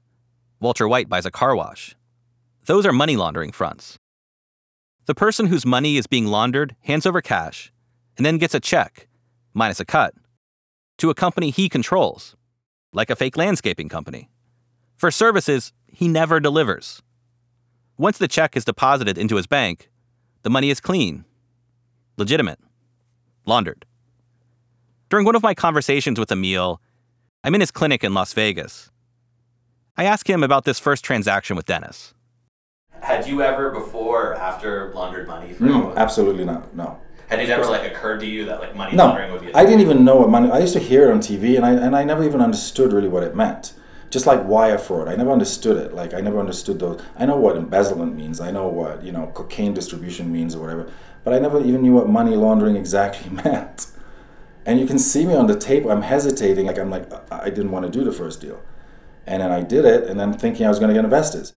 Walter 0.60 0.88
White 0.88 1.10
buys 1.10 1.26
a 1.26 1.32
car 1.32 1.56
wash. 1.56 1.96
Those 2.66 2.86
are 2.86 2.94
money 2.94 3.16
laundering 3.16 3.52
fronts. 3.52 3.98
The 5.06 5.16
person 5.16 5.48
whose 5.48 5.66
money 5.66 5.98
is 5.98 6.08
being 6.08 6.26
laundered 6.26 6.76
hands 6.82 7.06
over 7.06 7.22
cash 7.22 7.72
and 8.18 8.26
then 8.26 8.38
gets 8.38 8.56
a 8.56 8.60
check, 8.60 9.08
minus 9.54 9.80
a 9.80 9.86
cut, 9.86 10.14
to 10.98 11.10
a 11.10 11.16
company 11.16 11.50
he 11.50 11.70
controls, 11.70 12.36
like 12.94 13.10
a 13.10 13.16
fake 13.16 13.38
landscaping 13.38 13.90
company. 13.90 14.30
For 14.96 15.12
services 15.12 15.74
he 15.88 16.08
never 16.08 16.40
delivers. 16.40 17.02
Once 17.98 18.18
the 18.18 18.28
check 18.28 18.58
is 18.58 18.66
deposited 18.66 19.18
into 19.18 19.36
his 19.36 19.48
bank, 19.48 19.90
the 20.44 20.50
money 20.50 20.70
is 20.70 20.80
clean, 20.80 21.26
legitimate, 22.18 22.60
laundered. 23.46 23.86
During 25.10 25.26
one 25.26 25.36
of 25.36 25.44
my 25.44 25.54
conversations 25.54 26.20
with 26.20 26.32
Emil, 26.32 26.82
I'm 27.46 27.54
in 27.54 27.62
his 27.62 27.70
clinic 27.70 28.04
in 28.04 28.16
Las 28.16 28.34
Vegas. 28.34 28.90
I 29.96 30.06
ask 30.06 30.28
him 30.28 30.42
about 30.42 30.66
this 30.66 30.80
first 30.80 31.06
transaction 31.06 31.56
with 31.56 31.68
Dennis. 31.68 32.16
Had 33.02 33.28
you 33.28 33.44
ever 33.44 33.70
before 33.70 34.32
or 34.32 34.34
after 34.34 34.92
laundered 34.96 35.28
money 35.28 35.54
for 35.54 35.66
No, 35.66 35.94
absolutely 35.96 36.44
not. 36.44 36.76
No. 36.76 37.00
Had 37.30 37.40
it 37.40 37.50
ever 37.52 37.66
like 37.66 37.86
occurred 37.92 38.22
to 38.22 38.26
you 38.26 38.46
that 38.46 38.62
like 38.62 38.76
money 38.76 38.96
No, 38.96 39.06
laundering 39.06 39.32
would 39.32 39.42
be 39.42 39.52
a 39.52 39.56
I 39.56 39.64
didn't 39.64 39.82
even 39.82 40.04
know 40.04 40.16
what 40.16 40.32
money. 40.32 40.50
I 40.50 40.58
used 40.58 40.74
to 40.74 40.80
hear 40.80 41.08
it 41.08 41.12
on 41.12 41.20
TV, 41.20 41.56
and 41.56 41.64
I 41.64 41.74
and 41.74 41.96
I 41.96 42.04
never 42.04 42.24
even 42.24 42.42
understood 42.42 42.92
really 42.92 43.10
what 43.10 43.22
it 43.22 43.36
meant. 43.36 43.74
Just 44.10 44.26
like 44.26 44.44
wire 44.46 44.80
fraud, 44.80 45.08
I 45.08 45.16
never 45.16 45.32
understood 45.32 45.78
it. 45.78 45.94
Like 45.94 46.16
I 46.16 46.22
never 46.22 46.40
understood 46.40 46.80
those. 46.80 47.00
I 47.16 47.28
know 47.28 47.38
what 47.38 47.58
embezzlement 47.58 48.16
means. 48.16 48.42
I 48.42 48.50
know 48.50 48.68
what 48.68 49.04
you 49.04 49.12
know 49.12 49.28
cocaine 49.36 49.76
distribution 49.76 50.34
means 50.34 50.56
or 50.56 50.62
whatever. 50.62 50.92
But 51.24 51.36
I 51.36 51.40
never 51.40 51.64
even 51.64 51.84
knew 51.84 51.94
what 51.94 52.10
money 52.10 52.36
laundering 52.36 52.76
exactly 52.76 53.30
meant. 53.44 53.86
And 54.66 54.80
you 54.80 54.88
can 54.88 54.98
see 54.98 55.26
me 55.26 55.36
on 55.36 55.48
the 55.48 55.56
tape. 55.56 55.86
I'm 55.86 56.02
hesitating. 56.02 56.66
Like 56.66 56.80
I'm 56.80 56.90
like 56.90 57.06
I 57.32 57.50
didn't 57.50 57.72
want 57.72 57.86
to 57.86 57.92
do 57.92 58.04
the 58.04 58.12
first 58.12 58.42
deal, 58.42 58.62
and 59.28 59.42
then 59.42 59.52
I 59.52 59.62
did 59.62 59.86
it, 59.86 60.08
and 60.08 60.20
then 60.20 60.34
thinking 60.34 60.66
I 60.66 60.70
was 60.70 60.80
going 60.80 60.90
to 60.90 60.96
get 60.96 61.04
investors. 61.04 61.54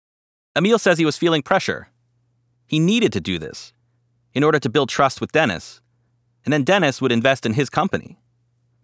Emil 0.55 0.79
says 0.79 0.97
he 0.97 1.05
was 1.05 1.17
feeling 1.17 1.41
pressure. 1.41 1.89
He 2.65 2.79
needed 2.79 3.13
to 3.13 3.21
do 3.21 3.39
this 3.39 3.73
in 4.33 4.43
order 4.43 4.59
to 4.59 4.69
build 4.69 4.89
trust 4.89 5.21
with 5.21 5.31
Dennis, 5.31 5.81
and 6.43 6.51
then 6.51 6.63
Dennis 6.63 7.01
would 7.01 7.11
invest 7.11 7.45
in 7.45 7.53
his 7.53 7.69
company. 7.69 8.19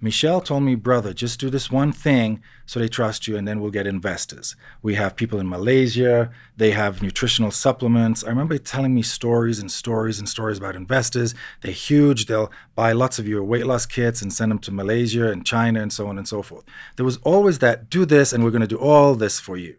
Michelle 0.04 0.42
told 0.42 0.64
me, 0.64 0.76
brother, 0.76 1.14
just 1.14 1.40
do 1.40 1.50
this 1.50 1.72
one 1.72 1.94
thing 1.94 2.44
so 2.66 2.78
they 2.78 2.90
trust 2.90 3.26
you, 3.26 3.38
and 3.38 3.48
then 3.48 3.62
we'll 3.62 3.72
get 3.72 3.88
investors. 3.88 4.54
We 4.82 4.96
have 4.96 5.16
people 5.16 5.40
in 5.40 5.48
Malaysia, 5.48 6.30
they 6.58 6.72
have 6.72 7.02
nutritional 7.02 7.52
supplements. 7.52 8.22
I 8.22 8.28
remember 8.28 8.58
telling 8.58 8.94
me 8.94 9.02
stories 9.02 9.60
and 9.60 9.72
stories 9.72 10.20
and 10.20 10.28
stories 10.28 10.58
about 10.58 10.76
investors. 10.76 11.34
They're 11.62 11.72
huge, 11.72 12.26
they'll 12.26 12.52
buy 12.76 12.92
lots 12.92 13.18
of 13.18 13.30
your 13.30 13.46
weight 13.46 13.66
loss 13.66 13.86
kits 13.86 14.22
and 14.22 14.34
send 14.34 14.52
them 14.52 14.60
to 14.60 14.74
Malaysia 14.74 15.32
and 15.32 15.46
China 15.46 15.82
and 15.82 15.94
so 15.94 16.08
on 16.08 16.18
and 16.18 16.28
so 16.28 16.42
forth. 16.42 16.66
There 16.98 17.06
was 17.06 17.16
always 17.24 17.60
that 17.60 17.90
do 17.90 18.04
this, 18.04 18.34
and 18.34 18.44
we're 18.44 18.52
going 18.52 18.60
to 18.60 18.68
do 18.68 18.80
all 18.80 19.16
this 19.16 19.40
for 19.40 19.56
you. 19.56 19.78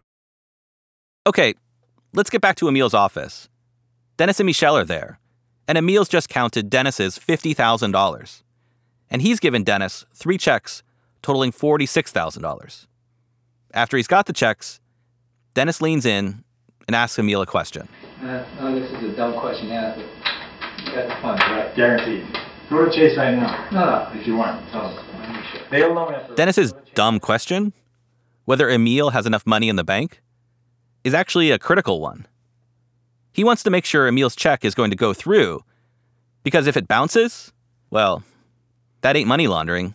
Okay, 1.27 1.53
let's 2.15 2.31
get 2.31 2.41
back 2.41 2.55
to 2.55 2.67
Emil's 2.67 2.95
office. 2.95 3.47
Dennis 4.17 4.39
and 4.39 4.47
Michelle 4.47 4.75
are 4.75 4.85
there, 4.85 5.19
and 5.67 5.77
Emil's 5.77 6.09
just 6.09 6.29
counted 6.29 6.71
Dennis's 6.71 7.19
$50,000. 7.19 8.41
And 9.09 9.21
he's 9.21 9.39
given 9.39 9.63
Dennis 9.63 10.05
three 10.13 10.37
checks 10.37 10.83
totaling 11.21 11.51
$46,000. 11.51 12.87
After 13.73 13.97
he's 13.97 14.07
got 14.07 14.25
the 14.25 14.33
checks, 14.33 14.79
Dennis 15.53 15.81
leans 15.81 16.05
in 16.05 16.43
and 16.87 16.95
asks 16.95 17.17
Emil 17.17 17.41
a 17.41 17.45
question. 17.45 17.87
Uh, 18.21 18.45
no, 18.59 18.79
this 18.79 18.91
is 18.91 19.13
a 19.13 19.15
dumb 19.15 19.39
question 19.39 19.69
to 19.69 19.73
ask, 19.73 19.99
but 19.99 20.85
you 20.85 20.95
got 20.95 21.07
the 21.07 21.21
fun, 21.21 21.37
right? 21.37 21.75
Guaranteed. 21.75 22.25
Go 22.69 22.85
to 22.85 22.91
Chase 22.91 23.17
right 23.17 23.35
now. 23.35 23.67
No, 23.71 23.85
no. 23.85 24.19
If 24.19 24.25
you 24.27 24.35
want, 24.35 24.67
tell 24.71 24.95
them. 24.95 25.05
They'll 25.71 25.93
know 25.93 26.11
after. 26.11 26.35
Dennis's 26.35 26.73
dumb 26.93 27.19
question, 27.19 27.73
whether 28.45 28.69
Emil 28.69 29.11
has 29.11 29.25
enough 29.25 29.45
money 29.45 29.69
in 29.69 29.75
the 29.75 29.83
bank, 29.83 30.21
is 31.03 31.13
actually 31.13 31.51
a 31.51 31.59
critical 31.59 31.99
one. 32.01 32.27
He 33.33 33.43
wants 33.43 33.63
to 33.63 33.69
make 33.69 33.85
sure 33.85 34.07
Emil's 34.07 34.35
check 34.35 34.63
is 34.63 34.73
going 34.73 34.91
to 34.91 34.95
go 34.95 35.13
through, 35.13 35.63
because 36.43 36.67
if 36.67 36.77
it 36.77 36.87
bounces, 36.87 37.51
well, 37.89 38.23
that 39.05 39.15
ain't 39.15 39.27
money 39.27 39.45
laundering, 39.45 39.93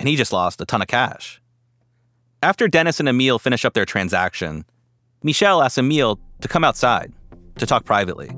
and 0.00 0.08
he 0.08 0.16
just 0.16 0.32
lost 0.32 0.58
a 0.62 0.64
ton 0.64 0.80
of 0.80 0.88
cash. 0.88 1.38
After 2.42 2.66
Dennis 2.66 2.98
and 2.98 3.06
Emil 3.06 3.38
finish 3.38 3.66
up 3.66 3.74
their 3.74 3.84
transaction, 3.84 4.64
Michelle 5.22 5.62
asks 5.62 5.76
Emil 5.76 6.18
to 6.40 6.48
come 6.48 6.64
outside 6.64 7.12
to 7.58 7.66
talk 7.66 7.84
privately. 7.84 8.30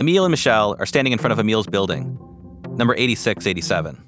Emil 0.00 0.24
and 0.24 0.30
Michelle 0.30 0.76
are 0.78 0.86
standing 0.86 1.12
in 1.12 1.18
front 1.18 1.32
of 1.32 1.38
Emil's 1.38 1.66
building, 1.66 2.16
number 2.70 2.94
8687. 2.94 4.02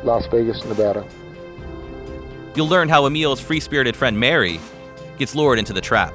Las 0.03 0.27
Vegas, 0.27 0.65
Nevada. 0.65 1.07
You'll 2.57 2.69
learn 2.69 2.89
how 2.89 3.07
Emil's 3.07 3.41
free 3.41 3.61
spirited 3.61 3.95
friend 3.95 4.19
Mary 4.19 4.59
gets 5.17 5.37
lured 5.37 5.61
into 5.61 5.73
the 5.73 5.81
trap. 5.81 6.13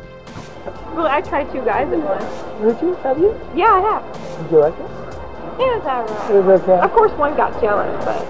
Well, 0.94 1.08
I 1.08 1.22
tried 1.22 1.50
two 1.54 1.64
guys 1.64 1.90
at 1.94 2.00
once. 2.00 2.26
Did 2.62 2.86
you? 2.86 2.96
Have 2.96 3.18
you? 3.18 3.40
Yeah, 3.56 3.68
I 3.68 3.80
have. 3.80 4.42
Did 4.44 4.52
you 4.52 4.60
like 4.60 4.78
it? 4.78 5.01
Yeah, 5.62 5.78
it's 5.78 5.86
alright. 5.86 6.32
It 6.32 6.44
was 6.44 6.62
okay. 6.62 6.80
Of 6.80 6.92
course, 6.92 7.12
one 7.14 7.38
got 7.38 7.62
jealous, 7.62 8.04
but 8.04 8.26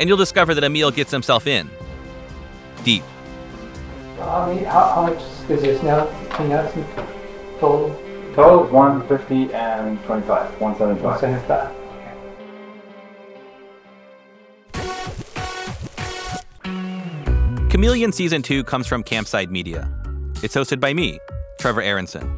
And 0.00 0.08
you'll 0.08 0.18
discover 0.18 0.52
that 0.54 0.64
Emil 0.64 0.90
gets 0.90 1.12
himself 1.12 1.46
in. 1.46 1.70
Deep. 2.82 3.04
I 4.20 4.52
mean, 4.52 4.64
how, 4.64 4.94
how 4.94 5.02
much 5.02 5.22
is 5.48 5.62
this 5.62 5.80
now? 5.82 6.06
Between 6.28 6.52
us 6.52 6.74
and 6.74 6.84
total? 7.60 7.94
Total 8.34 8.64
is 8.64 8.72
150 8.72 9.54
and 9.54 10.02
25, 10.04 10.60
175. 10.60 11.04
175. 11.04 11.70
Chameleon 17.70 18.10
Season 18.10 18.42
2 18.42 18.64
comes 18.64 18.88
from 18.88 19.04
Campside 19.04 19.50
Media. 19.50 19.88
It's 20.42 20.56
hosted 20.56 20.80
by 20.80 20.94
me, 20.94 21.20
Trevor 21.60 21.82
Aaronson. 21.82 22.28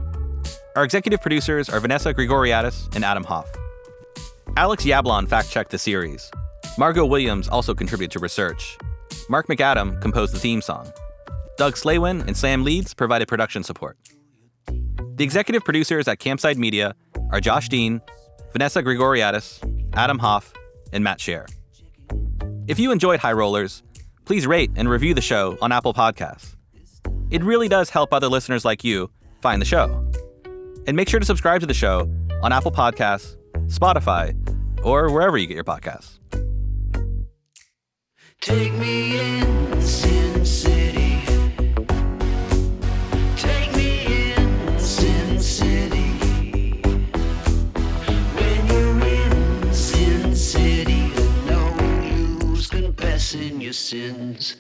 Our 0.77 0.85
executive 0.85 1.23
producers 1.23 1.71
are 1.71 1.81
Vanessa 1.81 2.13
Grigoriadis 2.13 2.95
and 2.95 3.05
Adam 3.05 3.25
Hoff. 3.25 3.51
Alex 4.59 4.85
Yablon 4.85 5.27
fact 5.27 5.51
checked 5.51 5.71
the 5.71 5.79
series. 5.79 6.31
Margot 6.77 7.07
Williams 7.07 7.49
also 7.49 7.75
contributed 7.75 8.11
to 8.13 8.19
research. 8.19 8.77
Mark 9.31 9.47
McAdam 9.47 9.99
composed 10.03 10.35
the 10.35 10.39
theme 10.39 10.61
song. 10.61 10.91
Doug 11.57 11.75
Slaywin 11.75 12.27
and 12.27 12.37
Sam 12.37 12.63
Leeds 12.63 12.93
provided 12.93 13.29
production 13.29 13.63
support. 13.63 13.97
The 15.15 15.25
executive 15.25 15.65
producers 15.65 16.07
at 16.07 16.19
Campside 16.19 16.57
Media 16.57 16.95
are 17.31 17.41
Josh 17.41 17.71
Dean, 17.71 18.03
Vanessa 18.53 18.83
Grigoriadis, 18.83 19.59
Adam 19.95 20.19
Hoff, 20.19 20.53
and 20.93 21.03
Matt 21.03 21.19
Shaer. 21.19 21.47
If 22.69 22.79
you 22.79 22.93
enjoyed 22.93 23.21
High 23.21 23.33
Rollers, 23.33 23.83
please 24.27 24.47
rate 24.47 24.71
and 24.77 24.89
review 24.89 25.15
the 25.15 25.23
show 25.23 25.57
on 25.63 25.73
Apple 25.73 25.95
Podcasts. 25.95 26.57
It 27.31 27.43
really 27.43 27.69
does 27.69 27.89
help 27.89 28.13
other 28.13 28.29
listeners 28.29 28.67
like 28.67 28.85
you 28.85 29.11
find 29.41 29.63
the 29.63 29.67
show. 29.67 30.07
And 30.87 30.95
make 30.95 31.09
sure 31.09 31.21
to 31.21 31.27
subscribe 31.27 31.61
to 31.61 31.67
the 31.67 31.75
show 31.75 32.11
on 32.43 32.53
Apple 32.53 32.73
Podcasts, 32.73 33.37
Spotify, 33.73 34.37
or 34.85 35.11
wherever 35.11 35.39
you 35.39 35.47
get 35.47 35.55
your 35.55 35.65
podcasts. 35.65 36.19
Take 38.41 38.73
me 38.75 39.19
in, 39.19 39.81
Sin 39.81 40.45
City. 40.45 41.23
Take 43.37 43.75
me 43.75 44.35
in, 44.35 44.79
Sin 44.79 45.41
City. 45.41 46.83
When 48.35 48.67
you're 48.67 49.01
in 49.01 49.73
Sin 49.73 50.35
City, 50.35 51.13
no 51.47 51.75
use 52.45 52.67
confessing 52.67 53.61
your 53.61 53.73
sins. 53.73 54.57